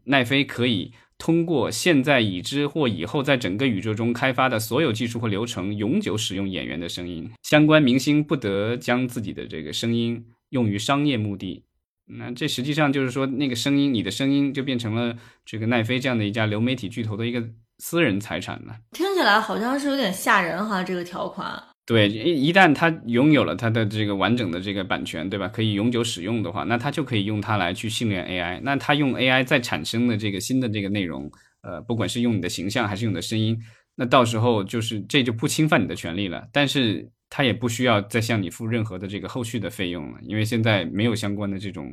[0.07, 7.31] 奈飞可以通过现在已知或以后在整个宇宙中开发的所有技术或流程，永久使用演员的声音。
[7.45, 11.63] 相关明星不得将自己的这个声音用于商业目的。
[12.07, 18.77] 那这实际上就是说，那个声音，你的声音就变成了这个奈飞这样的一家流媒体巨头的一个私人财产了。
[18.93, 21.63] 听起来好像是有点吓人哈，这个条款。
[21.85, 25.47] 对，一一旦他拥有了他的这个完整的这个版权，对吧？
[25.47, 28.61] 可以永久使用的话，那他就可以用它来去训练 AI。
[28.65, 31.31] 那他用 AI 再产生的这个新的这个内容，
[31.63, 33.57] 呃，不管是用你的形象还是用你的声音，
[33.95, 36.49] 那到时候就是这就不侵犯你的权利了。
[36.53, 41.89] 但是他也不需要再向你付任何的这个后续的费用了，因为现在没有相关的这种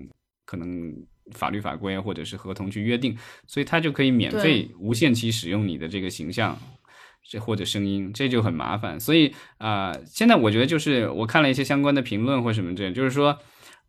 [0.45, 0.91] 可能
[1.31, 6.57] 法律法规或者是合同去约定，所以他就可以免费无限期使用你的这个形象。
[7.25, 8.99] 这或者声音，这就很麻烦。
[8.99, 13.39] 所以啊，现在我觉得就是我看了一些相关的评论或什么之类，就是说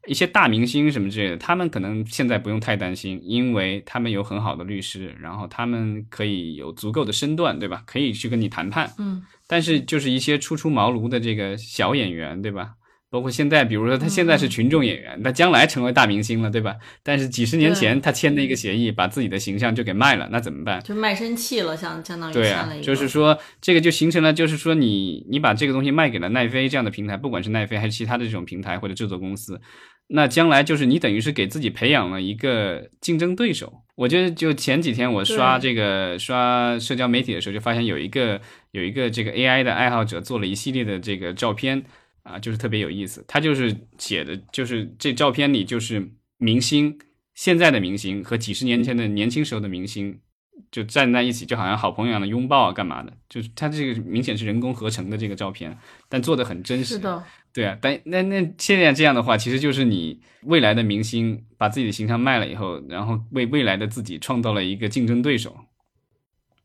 [0.06, 7.82] 一些大明星什么之类的，他们可能现在不用太担心，因为他们有很好的律师，然后他们可以有足够的身段，对吧？
[7.84, 8.92] 可以去跟你谈判。
[8.98, 9.24] 嗯。
[9.48, 12.74] 但是就是一些初出茅庐的这个小演员，对吧？
[13.14, 16.74] 包括现在，比如说他现在是群众演员，他将来成为大明星了，对吧？
[17.04, 20.82] 但是几十年前他签的一个协议，把自己的形象就给卖了，那怎么办？
[20.82, 29.60] 就卖身契了，相相当于对啊，就是说这个就形成了，就是说你你把这个东西卖给了奈飞这样的平台，不管是奈飞还是其他的这种平台或者制作公司，
[30.08, 33.72] 那将来就是你等于是给自己培养了一个竞争对手。
[33.94, 38.40] 我觉得就前几天我刷这个刷社交媒体的时候，就发现有一个
[38.72, 41.84] 有一个这个 AI 的爱好者做了一系列的这个照片。
[42.24, 43.24] 啊，就是特别有意思。
[43.28, 46.98] 他就是写的，就是这照片里就是明星，
[47.34, 50.18] 现在的明星和几十年前的年轻时候的明星，
[50.72, 53.12] 就站在一起，就好像好朋友一样的拥抱啊，干嘛的？
[53.28, 55.76] 就是他这个明显是人工合成的这个照片，
[56.08, 56.94] 但做的很真实。
[56.94, 57.78] 是的，对啊。
[57.80, 65.56] 但那那现在这样的话，其实就是你未来的明星把自己的形象卖了以后，然后为未来的自己创造了一个竞争对手。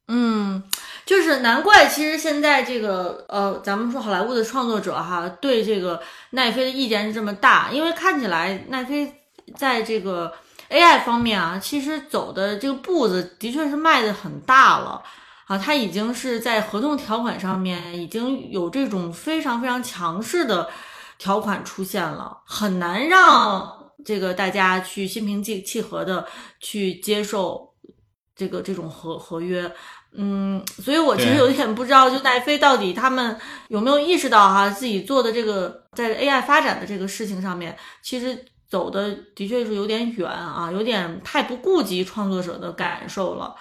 [0.07, 0.63] 嗯。
[1.09, 9.11] 就是难怪，其实现在这个呃，咱们说好莱坞的创作者哈，对这个奈飞的意见是这么大，因为看起来奈飞
[9.57, 10.31] 在这个
[10.69, 15.01] AI 方面啊，其实走的这个步子的确是迈的很大了
[15.47, 20.69] 啊，它已经是在合同条款上面已经有这种非常非常强势的
[21.17, 26.27] 条款出现了，很难让这个大家去心平气气和的
[26.59, 27.73] 去接受
[28.35, 29.73] 这个这种合合约。
[30.11, 43.55] 嗯，所以我其实有点不知道，就奈飞到底他们有没有意识到哈，自己做的这个在 AI 发展的这个事情上面，其实走的的确是有点远啊，有点太不顾及创作者的感受了。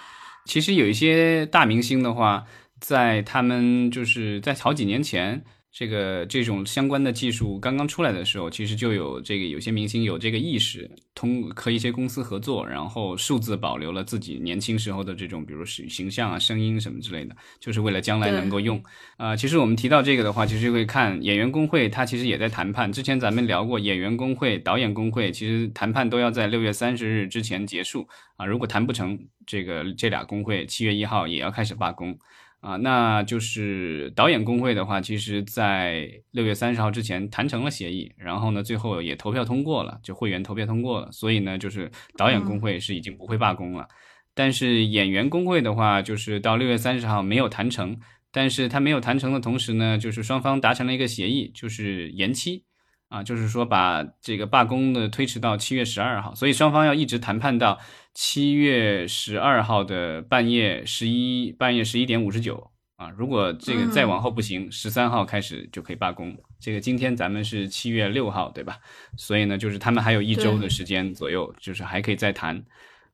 [0.45, 2.43] 其实有一些大明星的话，
[2.79, 5.43] 在他们就是在好几年前。
[5.71, 18.83] 这个这种相关的技术刚刚出来的时候，其实就有这个有些明星有这个意识，通和一些公司合作，然后数字保留了自己年轻时候的这种，比如形形象啊、声音什么之类的，就是为了将来能够用。
[19.17, 22.91] 啊，其实我们提到这个的话，其实会看演员工会，他其实也在谈判。
[22.91, 28.45] 之前咱们聊过，演员工会、导演工会，其实谈判都要在六月三十日之前结束啊。
[28.45, 32.17] 如果谈不成，这个这俩工会七月一号也要开始罢工。
[32.61, 43.87] 啊，那就是导演工会的话，其实，在六月三十号之前谈成了协议，然后呢，最后也投票通过了，就会员投票通过了，所以呢，就是导演工会是已经不会罢工了。
[44.33, 47.97] 但是演员工会的话，就是到六月三十号没有谈成，
[48.31, 52.65] 但是他没有谈成的同时呢，就是双方达成了一个协议，就是延期。
[53.09, 57.79] 啊，就是说把这个罢工的推迟到七月十二号，所以双方要一直谈判到
[58.13, 63.09] 七月十二号的半夜十一半夜十一点五十九啊。
[63.17, 66.37] 如果这个再往后不行，十三号开始就可以罢工。
[66.59, 68.77] 这个今天咱们是七月六号，对吧？
[69.17, 72.63] 所以呢，就是他们还有一周的时间左右，就是还可以再谈。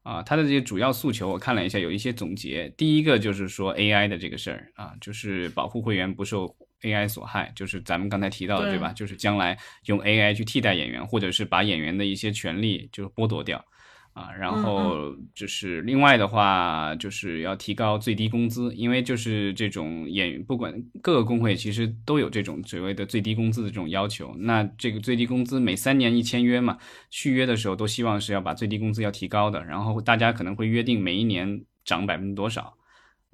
[0.03, 2.67] 啊，他的这些主要诉求我看了一下，有一些总结。
[2.75, 6.53] 第一个就是说 AI 的这个事儿啊，就是保护会员不受。
[6.86, 8.93] AI 所害，就是咱们刚才提到的，对吧？
[8.93, 13.65] 就是将来用 AI 去替代演员，或者是把演员的一些权利就剥夺掉
[14.13, 14.32] 啊。
[14.32, 20.71] 然后就是另外的话，就是要提高最低工资，因为就是这种演员，不管
[21.02, 24.36] 各个工会其实都有这种所谓的最低工资的这种要求。
[24.38, 26.78] 那这个最低工资每三年一签约嘛，
[27.10, 29.63] 续约的时候都希望是要把最低工资要提高的。
[29.65, 32.74] 然后大家可能会约定每一年涨百分之多少。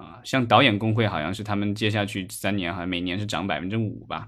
[0.02, 4.28] 啊，像导演工会好像是他们接下去三年，好像每年是涨百分之五吧。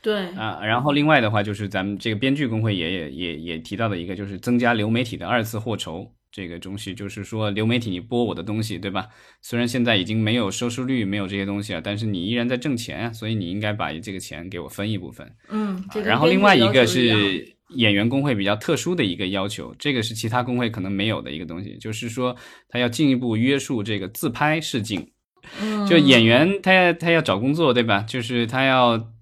[0.00, 9.08] 对啊，然后另外的话就是咱们这个编剧工会也也也也提到的一个，就是增加流媒体的二次获酬这个东西，就是说流媒体你播我的东西，对吧？
[9.42, 15.34] 虽然现在已经没有收视率，没有这些东西了，但是你依然在挣钱，所以你应该把这个钱给我分一部分。
[15.48, 17.57] 嗯，然后另外一个是。
[17.74, 22.34] 演员工会比较特殊的一个要求，这个是其他工会可能没有的一个东西，就是说
[22.68, 25.10] 他要进一步约束这个自拍试镜。
[25.88, 28.02] 就演员他要他要找工作，对吧？
[28.02, 29.12] 就是他要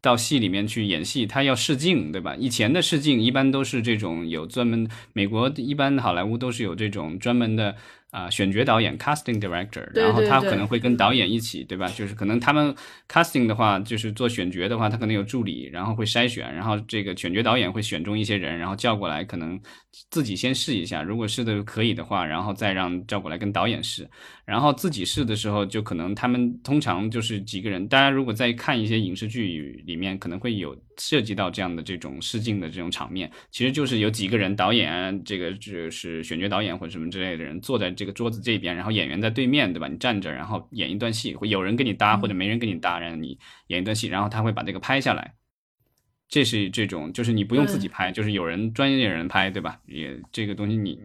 [0.00, 2.34] 到戏里面去演戏，他要试镜，对吧？
[2.36, 7.76] 以前的试镜一般都是这种有专门，美国一般好莱坞都是有这种专门的。
[8.16, 11.86] 啊，选角导演 casting director，然后他可能会跟导演一起，对吧？
[11.88, 12.74] 就是可能他们
[13.10, 19.60] casting 的话，就是做选角的话，他可能有助理，然后会筛选，然后这个选角导演会选中一些人，然后叫过来，可能
[20.08, 24.08] 自己先试一下，如果试的可以的话，然后再让叫过来跟导演试。
[24.46, 27.86] 然后自己试的时候，就可能他们通常就是几个人。
[27.86, 39.88] 大家如果在看一些影视剧里面，可能会有涉及到这样的这种试镜的这种场面，其实就是有几个人，导演这个就是选角导演或者什么之类的人坐在这个桌子这边，然后演员在对面，对吧？
[39.88, 43.38] 你站着，然后演一段戏，会有人跟你搭或者没人跟你搭，让你
[43.68, 45.34] 演一段戏，然后他会把这个拍下来。
[46.28, 49.80] 这是这种，就是你不用自己拍，就是有人专业人拍，对吧？
[49.86, 50.98] 也这个东西你。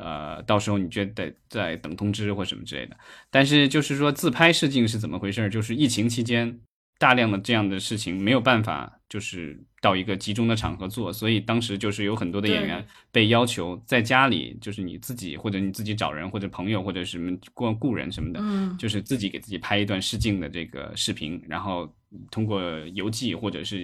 [0.00, 2.96] 呃，到时候你觉得在等通知或什么之类的，
[3.30, 5.50] 但是就是说自拍试镜是怎么回事？
[5.50, 6.60] 就是疫情期间
[6.98, 21.88] 大量的这样的事情没有办法，就是到一个集中的场合做，所以当时就是有很多的演员被要求在家里，就是你自己或者你自己找人或者朋友或者什么雇雇人什么的，嗯，就是自己给自己拍一段试镜的这个视频，然后
[22.30, 22.60] 通过
[22.94, 23.80] 邮寄或者是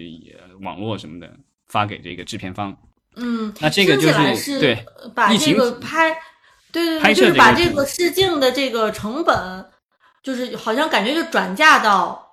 [0.61, 1.33] 网络什么的
[1.69, 2.77] 发给这个制片方。
[3.15, 4.85] 嗯，那这个就是对，
[5.15, 6.11] 把这个拍，
[6.73, 9.65] 对对对，就是把这个试镜的这个成本，
[10.21, 12.24] 就是好像感觉就转嫁到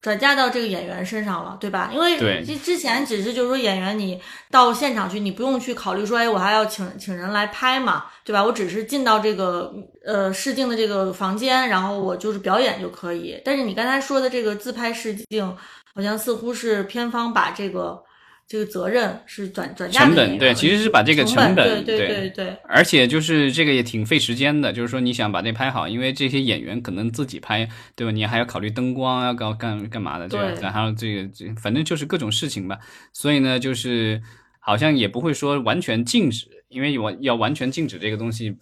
[0.00, 1.90] 转嫁到这个演员身上了，对吧？
[1.92, 4.20] 因为之之前只是就是说演员你
[4.50, 8.44] 到现场去，你不用去考虑说，哎，我还要请请人来拍嘛，对吧？
[8.44, 9.72] 我只是进到这个
[10.04, 13.40] 呃试镜的这个房间，然后我就是表演就可以。
[13.44, 15.46] 但是你刚才说的这个自拍试镜，
[15.94, 18.02] 好像似乎是片方把这个。
[18.50, 28.10] 这个责任是转转成本，对，其实是把这个成本，对对对对，而且就是这个也挺费时间的，就是说你想把这拍好，因为这些演员可能自己拍，对吧？
[28.10, 32.76] 你还要考虑灯光，要搞干干嘛的，对，然后这个这反正就是各种事情吧。
[33.12, 34.20] 所以呢，就是
[34.58, 38.56] 好像也不会说完全禁止，因为完要完全禁止这个东西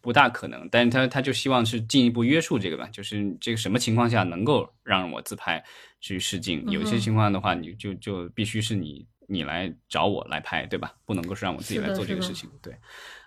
[0.00, 5.62] 不大可能，但是他他就希望是进一步约束这个吧，就是这个什么情况下能够让我自拍
[6.00, 9.06] 去试镜，有些情况的话，你就就必须是你。
[9.30, 10.94] 你来找我来拍，对吧？
[11.04, 12.74] 不能够是让我自己来做这个事情，对，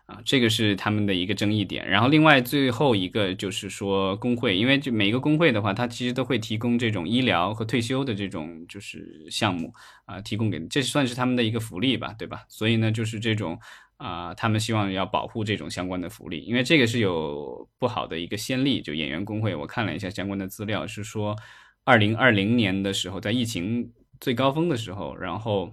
[0.08, 1.88] 啊，这个是他们的一个争议点。
[1.88, 9.72] 然后另外最后一个就是说工会，因为就每一个工会的话，它其实都会提供这种医疗和退休的这种就是项目
[10.06, 12.46] 啊，提供给这算是他们的一个福利吧，对吧？
[12.50, 13.60] 所以呢，就是这种
[13.98, 18.82] 啊，他们希望要保护这种相关的福利，因为这个是有不好的一个先例。
[18.82, 21.36] 就演员工会，我看了一下相关的资料，是说
[21.84, 25.72] 二零二零年的时候，在疫情最高峰的时候，然后。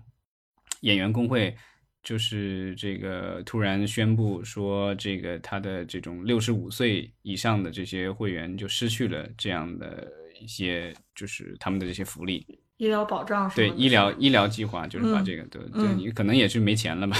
[0.81, 1.55] 演员工会
[2.03, 10.11] 就是这个突然宣布说，这个他的这种六十五岁以上的这些会员就失去了这样的
[10.41, 13.57] 一些，就是他们的这些福利、医疗保障是。
[13.57, 17.16] 对医疗医疗计划，就是把这个，对对，你可能也是没钱了吧。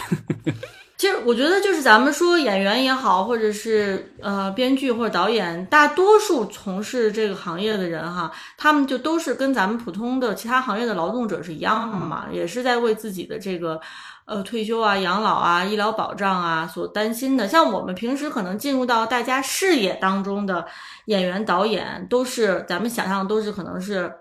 [0.99, 13.81] 其实我觉得，就是咱们说演员也好，或者是呃编剧或者导演，大多数从事这个行业的人哈，他们就都是跟咱们普通的其他行业的劳动者是一样的嘛，也是在为自己的这个
[14.25, 17.47] 呃退休啊、养老啊、医疗保障啊所担心的。
[17.47, 20.67] 像我们平时可能进入到大家视野当中的
[21.05, 24.13] 演员、导演，都是咱们想象都是可能是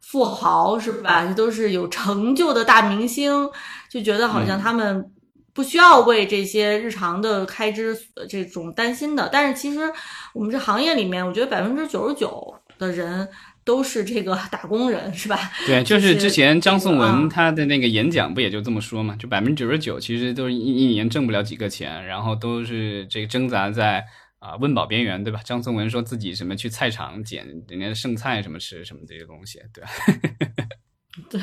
[0.00, 1.26] 富豪是吧？
[1.36, 3.46] 都是有成就的大明星，
[3.90, 5.12] 就觉得好像他们。
[5.56, 7.98] 不需要为这些日常的开支
[8.28, 9.90] 这种担心的，但是其实
[10.34, 13.26] 我们这行业里面，我觉得百分之九十九的人
[13.64, 15.50] 都是这个打工人，是吧？
[15.66, 19.16] 对，就是之前张颂文他的那个演讲不也就这么说嘛？
[19.16, 24.04] 就百分之九十九其实都是一一年挣不了几个钱，然后都是这个挣扎在
[24.38, 25.40] 啊温饱边缘，对吧？
[25.42, 29.82] 张颂文说自己什么去菜场捡人家的剩菜什么吃什么这些东西，对。
[31.30, 31.40] 对，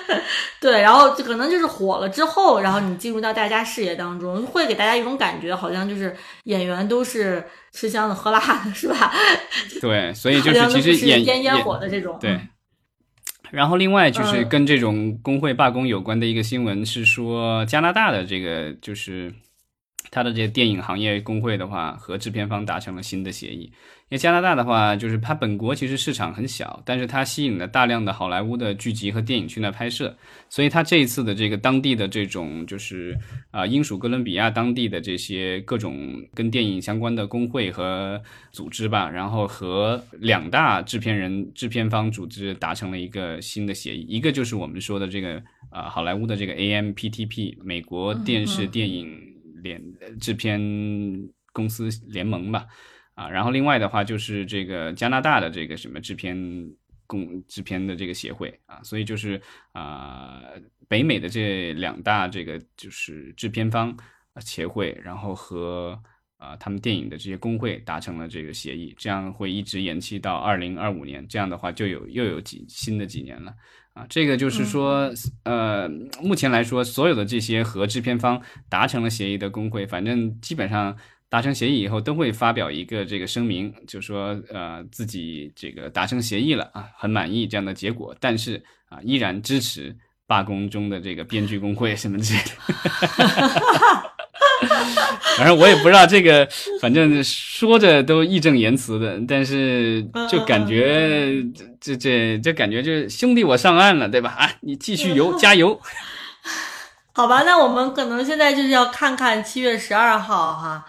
[0.60, 9.12] 对，然后就可能就是火了之后，然后你进入到大家视野当中，会给大家一种感觉，好像就是演员都是吃香的喝辣的，是吧？
[9.80, 12.18] 对，所以就是其实演烟烟火的这种。
[12.20, 12.40] 对。
[13.50, 19.30] 然后另外就是跟这种工会罢工有关的一个新闻是说，加拿大的这个就是
[20.12, 23.72] 他的这个电影行业工会的话，和制片方达成了新的协议。
[24.10, 30.14] 因为加拿大的话，就是它本国其实市场很小，但是它吸引了大量的好莱坞的剧集和电影去那拍摄，
[30.50, 33.18] 所以它这一次的这个当地的这种就是
[33.50, 49.31] 啊，英属哥伦比亚当地的这些各种跟电影相关的工会和组织吧，然后和两大制片人制片方组织达成了一个新的协议，一个就是我们说的这个啊，好莱坞的这个 AMPTP 美国电视电影
[49.62, 49.82] 联
[50.20, 50.60] 制片
[51.52, 52.66] 公司联盟吧。
[53.14, 56.34] 啊，然后另外的话就是这个加拿大的这个什么制片
[57.06, 59.38] 公制片的这个协会啊，所以就是
[59.72, 60.42] 啊，
[60.88, 63.94] 北美的这两大这个就是制片方
[64.40, 66.00] 协会，然后和
[66.38, 73.54] 啊他们电影的这些工会达成了这个协议，这样会一直延期到二零二五年，这样的话就有又有几新的几年了
[73.94, 75.12] 啊，这个就是说
[75.44, 75.88] 呃，
[76.22, 80.96] 目前来说，所有的这些和制片方达成了协议的工会，反正基本上。
[81.32, 92.50] 达成协议以后，都会发表一个这个声明，就说呃自己这个达成协议了啊，很满意这样的结果，但是啊依然支持罢工中的这个编剧工会什么之类的。
[95.36, 96.48] 反正我也不知道这个，
[96.80, 101.42] 反正说着都义正言辞的，但是就感觉
[101.80, 104.30] 这这这感觉就是兄弟我上岸了，对吧？
[104.30, 105.80] 啊，你继续游，加油。
[107.14, 110.84] 好吧，那我们可能现在就是要看看七月十二号哈。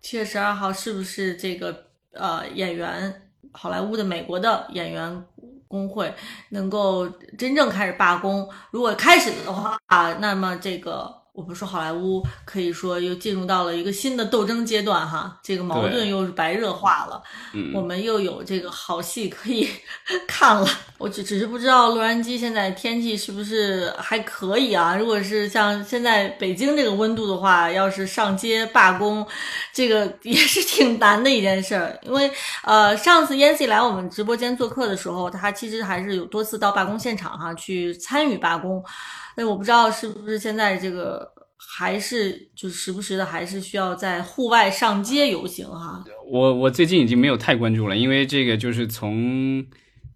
[0.00, 5.24] 七月十二号是不是这个呃演员好莱坞的美国的演员
[5.66, 6.14] 工会
[6.50, 8.48] 能够真正开始罢工？
[8.70, 11.17] 如果开始的话啊，那么这个。
[11.38, 17.22] 我们说好莱坞可以说又进入到了一个新的斗争阶段哈，这个矛盾又是白热化了，
[17.54, 19.68] 嗯我们又有这个好戏可以
[20.26, 20.66] 看了。
[20.98, 24.96] 我只只是不知道洛杉矶现在天气是不是还可以啊？
[24.96, 29.24] 如果是像现在北京这个温度的话，要是上街罢工，
[29.72, 31.96] 这个 也是挺难的一件事儿。
[32.02, 32.28] 因为
[32.64, 38.84] 呃，上次 Yancy 来我们直播间做客的时候，他其实还是有多次到罢工现场哈去参与罢工。
[39.38, 46.02] 那我不知道是不是现在这个还是就时不时的还是需要在户外上街游行哈。
[46.28, 49.64] 我我最近已经没有太关注了，因为这个就是从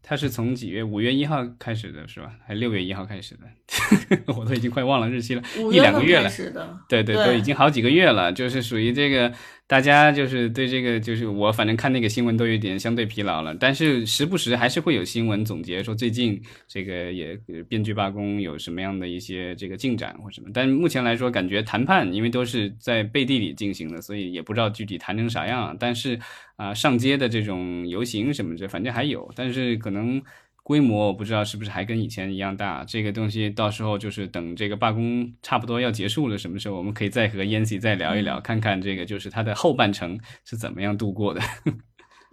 [0.03, 2.33] 它是从几月五月一号开始的是吧？
[2.45, 5.43] 还六月一号开始的， 我都已经快忘了日期了，
[5.73, 6.29] 一两个月了。
[6.89, 9.33] 对对，都已经好几个月了，就是属于这个。
[9.73, 17.35] 大家就是对这个，就是我反正看那个新闻都有点相对疲劳了，但是时不时还是会有新闻总结说最近这个也
[17.70, 20.51] 编剧罢工有什么样的一些这个进展或什么。
[20.53, 25.75] 但目前来说，感觉谈判因为都是在背地里进行的，所以也不知道具体谈成啥样。
[25.81, 26.20] 但是
[26.57, 30.23] 啊，上街的这种游行什么的，反正还有，但是可能。
[30.63, 41.41] 规模我不知道是不是还跟以前一样大，这个东西到时候就是等这个罢工差不多要结束了，什么时候我们可以再和 Yancy 再聊一聊，看看这个就是它的后半程是怎么样度过的。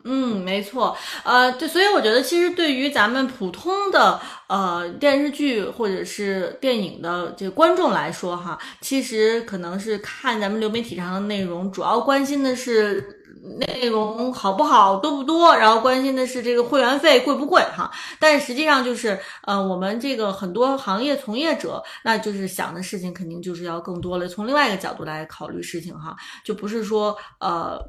[0.04, 13.16] 嗯，没错，呃，对，所以我觉得其实对于咱们普通的呃电视剧或者是电影的这个观众来说，哈，其实可能是看咱们流媒体上的内容，主要关心的是。
[13.58, 17.90] 内容好不好，多不多，然后关心的是这个会员费贵不贵哈。
[18.20, 27.80] 但实际上就是，呃，我们这个很多行业从业者，那就是想的事情肯定就是要更多了，从另外一个角度来考虑事情哈，就不是说呃。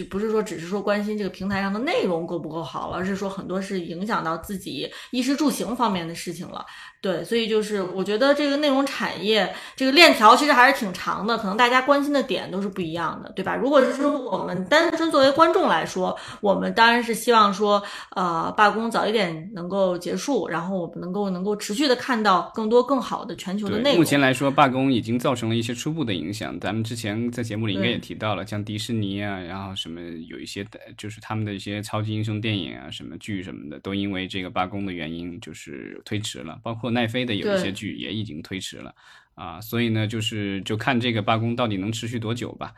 [0.00, 6.64] 就不是说只是说关心这个平台上的内容够不够好，而是说很多是影响到自己衣食住行方面的事情了。
[7.00, 13.56] 对，所以就是我觉得这个内容产业这个链条其实还是挺长的，可能大家关心的点都是不一样的，对吧？
[13.56, 17.82] 如果是说我们单纯作为观众来说，我们当然是希望说，
[18.14, 23.98] 呃，罢工早一点能够结束，然后我们能够能够持续的看到更多更好的全球的内容。
[23.98, 26.58] 目前来说，罢工已经造成了一些初步的影响。
[26.60, 36.58] 咱们之前在节目里应该也提到了，像迪士尼啊，然后什么有一些的，就是他们的一些超级英雄电影啊，什么剧什么的，都因为这个罢工的原因，就是推迟了。
[36.62, 38.94] 包括奈飞的有一些剧也已经推迟了
[39.34, 42.72] 啊，所以呢，就是就看这个罢工到底能持续多久吧。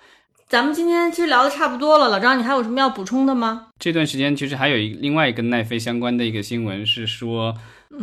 [0.49, 3.69] 咱们今天其实聊的差不多了，老张，你还有什么要补充的吗？
[3.79, 7.57] 这段时间其实还有一另外跟奈飞相关的一个新闻是说，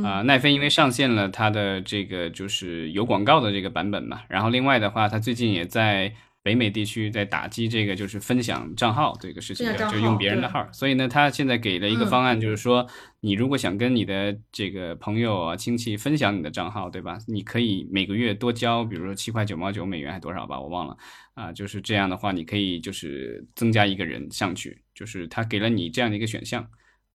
[0.03, 6.13] 啊，奈飞因为上线了它的这个就是有广告的这个版本嘛，然后另外的话，它最近也在。
[6.41, 10.65] 北美地区在打击这个就是分享账号这个事情，就用别人的号。
[10.71, 12.87] 所以呢，他现在给了一个方案，就是说，
[13.19, 17.17] 你如果想跟你的这个朋友啊、亲戚分享你的账号，对吧？
[17.27, 20.97] 你可以每个月多交，比如说七块九毛九美元还多少吧，我忘了
[21.33, 21.51] 啊。
[21.51, 26.65] 就是这样的话，你可以就是增加一个人上去，就是他给了你这样的一个选项。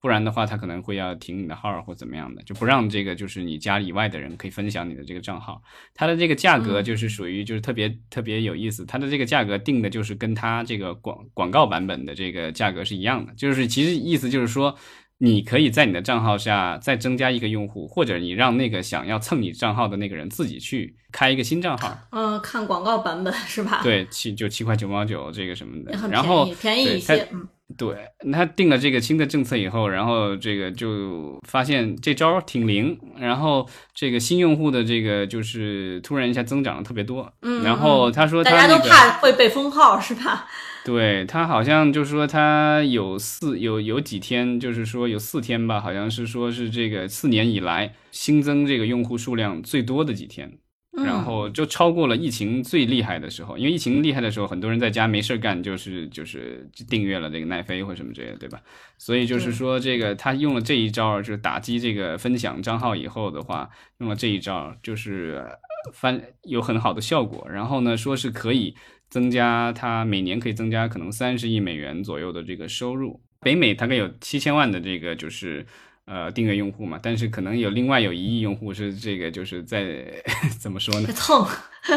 [0.04, 5.62] 不然的话，他可能会要停你的号或怎么样的，就不让这个就是你家以外的人可以分享你的这个账号。
[5.94, 14.76] 它的这个价格就是属于就是特别特别有意思，它的这个价格定的就是跟它这个广广告版本的这个价格是一样的，就是其实意思就是说，
[15.16, 21.98] 你可以在你的账号下再增加一个用户，或者你让那个想要蹭你账号的那个人自己去开一个新账号。
[22.10, 23.80] 嗯，看广告版本是吧？
[23.82, 27.26] 对，七就七块九毛九这个什么的，很便宜，便宜一些。
[27.32, 27.48] 嗯。
[27.76, 27.96] 对
[28.32, 37.32] 他定了这个新的政策以后，然后这个就发现这招挺灵，然后这个新用户的这个就是突然一下增长了特别多。
[37.42, 40.46] 嗯，然后他说大家都怕会被封号是吧？
[40.84, 50.58] 对他好像就是说他有四有有几天，就是说有四天吧，好像是说是这个四年以来新增这个用户数量最多的几天。
[50.96, 58.60] 然后就超过了疫情最厉害的时候，因为疫情厉害的时候，很多人在家没事干，就是就是订阅了这个奈飞或什么之类的，对吧？
[58.96, 63.68] 所以就是说，这个他用了这一招，就是打击这个分享账号以后的话，
[63.98, 65.44] 用了这一招，就是
[65.92, 67.44] 翻有很好的效果。
[67.50, 68.76] 然后呢，说是可以
[69.10, 73.20] 增加他每年可以增加可能三十亿美元左右的这个收入。
[73.40, 75.66] 北美大概有七千万的这个就是。
[76.06, 80.04] 呃，订阅用户嘛，但是可能有另外有一亿用户是这个，就是在
[80.60, 81.08] 怎么说呢？
[81.12, 81.46] 蹭，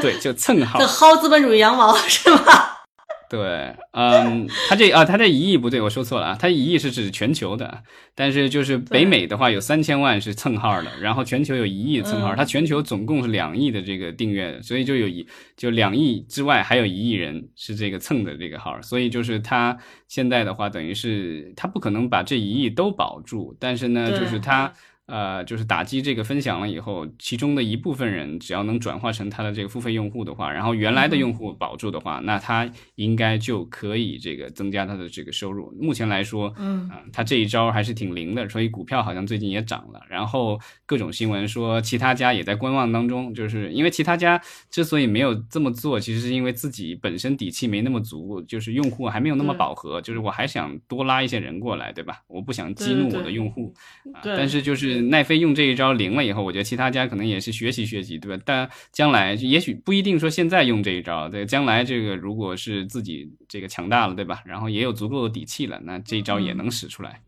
[0.02, 2.67] 对，就蹭号， 薅资本主义羊毛是吧？
[3.30, 7.84] 对，嗯，他这啊，他这一亿不对，我说错了啊，他一亿是指全球的，
[8.16, 24.74] 但是就是北美的话有三千万是蹭号的，然后全球有一亿蹭号，他全球总共是两亿的这个订阅，所以就有一就两亿之外还有一亿人是这个蹭的这个号，所以就是他现在的话等于是他不可能把这一亿都保住，但是呢，就是他。
[25.08, 35.74] 呃，就是打击这个分享了以后，其中的一部分人只要能转化成他的这个付费用户的话，然后原来的用户保住的话，那他应该就可以这个增加他的这个收入。
[35.80, 40.02] 目前来说，嗯，他这一招还是挺灵的，所以股票好像最近也涨了。
[40.10, 52.22] 然后各种新闻说其他家也在观望当中，就是因为其他家之所以没有这么做，其实是因为自己本身底气没那么足，就是用户还没有那么饱和，就是我还想多拉一些人过来，对吧？
[52.28, 53.74] 我不想激怒我的用户，
[54.22, 54.97] 但是就是。
[54.98, 58.44] 奈飞用这一招灵了以后，我觉得其他家可能也是学习学习，对吧？
[58.46, 64.42] 但将来也许不一定说现在用这一招，对，将来这个如果是自己这个强大了，对吧？
[64.46, 67.22] 然后也有足够的底气了，那这一招也能使出来。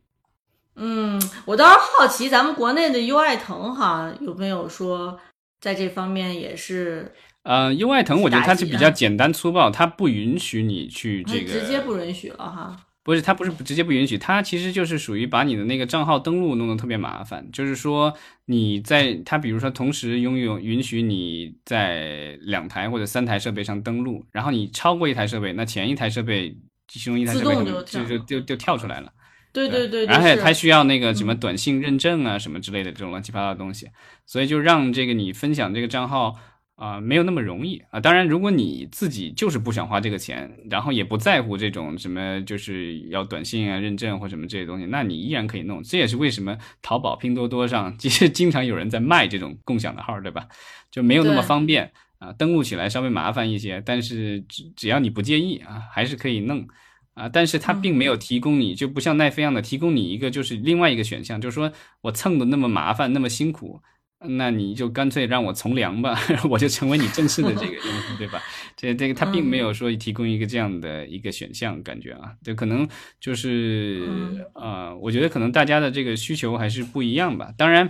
[0.76, 5.20] 嗯，我倒是好奇，咱们国内的优爱腾哈有没有说
[5.60, 7.14] 在这方面也是？
[7.44, 12.76] 呃，优爱腾我觉得它是比较简单粗暴，它不允许你去这个，直接不允许了哈。
[13.02, 17.50] 不是，它不是直接不允许，它其实就是属于把你的那个账号登录弄得特别麻烦。
[17.52, 18.14] 就是说，
[18.46, 26.56] 你在它比如说同时拥有允许你在两台或者三台设备上登录，然后你超过一台设备，那前一台设备
[26.88, 29.12] 其中一台设备就就就就跳出来了。
[29.52, 33.88] 对对对，而且它需要那个什么短信认证啊什么之类的这种乱七八糟的东西，
[34.28, 36.36] 所以就让这个你分享这个账号。
[36.80, 38.00] 啊，没有那么容易啊！
[38.00, 45.84] 当然，如果你自己就是不想花这个钱，然后也不在乎这种什么就是要短信啊、认证或什么这些东西，那你依然可以弄。
[45.84, 50.48] 这也是为什么淘宝、拼多多上 其实经常有人在卖这种共享的号，对吧？
[50.90, 56.66] 就没有那么方便啊，登录起来稍微麻烦一些，但是只只要你不介意啊，还是可以弄
[57.14, 57.28] 啊。
[57.28, 63.82] 但是它并没有提供你，就不像奈飞一样的提供你一个就是另外一个选项，就是说我蹭的那么麻烦，那么辛苦。
[64.28, 68.42] 那你就干脆让我从良吧， 我就成为你正式的这个用户，对吧？
[68.76, 72.86] 这这个他并没有说提供一个这样的一个选项，感觉啊，就可能
[73.20, 77.54] 就是呃，我觉得可能大家的这个需求还是不一样吧。
[77.58, 77.90] 当然，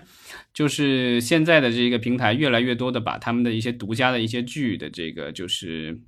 [0.54, 6.00] 就是现在的这个平台越来越多的把他们的一些独家的一些剧的这个就是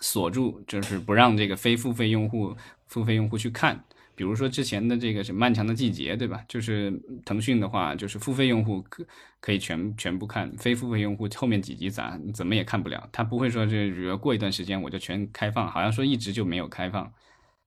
[0.00, 2.54] 锁住，就是不让这个非付费用户
[2.86, 3.82] 付费用户去看。
[4.18, 6.42] 比如说之前的这个是漫长的季节，对吧？
[6.48, 6.92] 就是
[7.24, 9.06] 腾讯的话，就是付费用户可
[9.38, 13.08] 可以全全部看，非付费用户后面几集咋怎么也看不了。
[13.12, 17.08] 他不会说这如果过一段时间我就全开放，好像说一直就没有开放。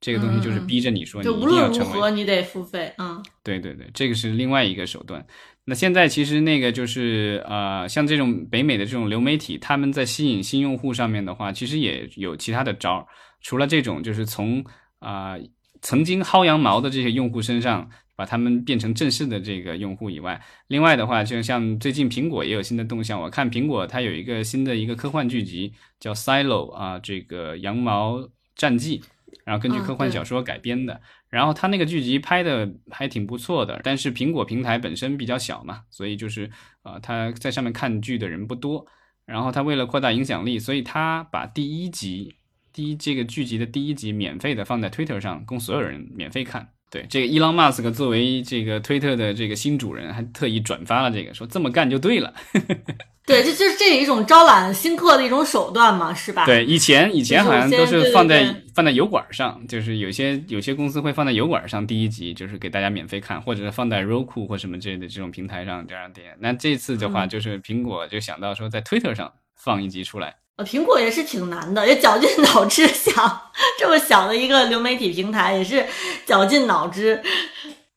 [0.02, 2.94] 这个东西就是逼着你说你一定要成为，你得付费。
[2.98, 5.26] 嗯，对对对，这个是另外一个手段。
[5.64, 13.08] 那现在其实那个就是呃，像这种北美的这种流媒体，他们在吸引新用户上面的话，其实也有其他的招儿，
[13.40, 14.62] 除了这种就是从
[15.00, 15.38] 啊。
[15.82, 23.20] 曾经薅羊毛的这些用户身上，把他们变成正式的这个用户以外，另外的话，就像最近苹果也有新的动向。
[23.20, 29.02] 我看苹果它有一个新的一个科幻剧集叫《Silo》啊，这个羊毛战记，
[29.44, 31.02] 然后根据科幻小说改编的。
[31.30, 36.52] 然后它那个剧集拍的还挺不错的，但是苹果平台本身比较小嘛，所以就是
[36.84, 38.86] 啊，他在上面看剧的人不多。
[39.26, 42.36] 然后他为了扩大影响力，所以他把第一集。
[42.74, 46.70] 第一，这个剧集的第一集免费的放在 Twitter 上，供所有人免费看。
[46.90, 52.34] 对，这个伊朗马斯克作为这个推特的这个新主人，还特意转发了这个，说这么干就对了。
[53.26, 56.46] 对，这就是这一种招揽新客的一种手段嘛，是吧？
[56.46, 66.36] 对，以前以前好像都是放在放在油管上，就是有些有些公司会放在油管上第一集，就是给大家免费看，或者是放在 Roku 或什么之类的这种平台上这样点。
[66.40, 70.36] 那这次的话，就是苹果就想到说在 Twitter 上放一集出来。
[70.58, 73.42] 呃，苹果也是挺难的，也绞尽脑汁想
[73.80, 75.86] 这么小的一个流媒体平台，也是
[76.26, 77.22] 绞尽脑汁。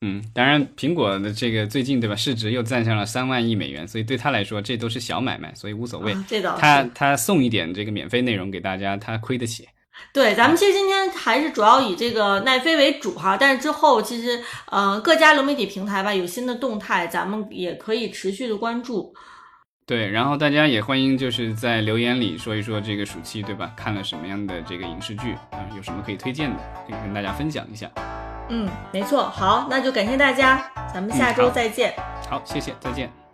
[0.01, 6.15] 嗯，当然，苹果的这个最近对吧，市值又站上了三万亿美元，所以对他来说这都是小买卖，所以无所谓。
[6.27, 6.57] 这倒。
[6.57, 9.67] 他他送一点这个免费内容给大家，他亏得起。
[10.13, 14.39] 对，咱们其实今天还是主要以这个奈飞为主哈，但是之后其实
[14.69, 19.13] 呃各家流媒体平台吧有新的动态，咱们也可以持续的关注。
[19.87, 26.57] 对，然后大家也欢迎就是在留言里说一说这个暑期对吧，看了什么样的这个影视剧啊，有什么可以推荐的，
[26.87, 27.87] 可以跟大家分享一下。
[28.49, 31.93] 嗯，没错，好，那就感谢大家，咱们下周再见。
[32.27, 33.24] 好，谢谢，再见。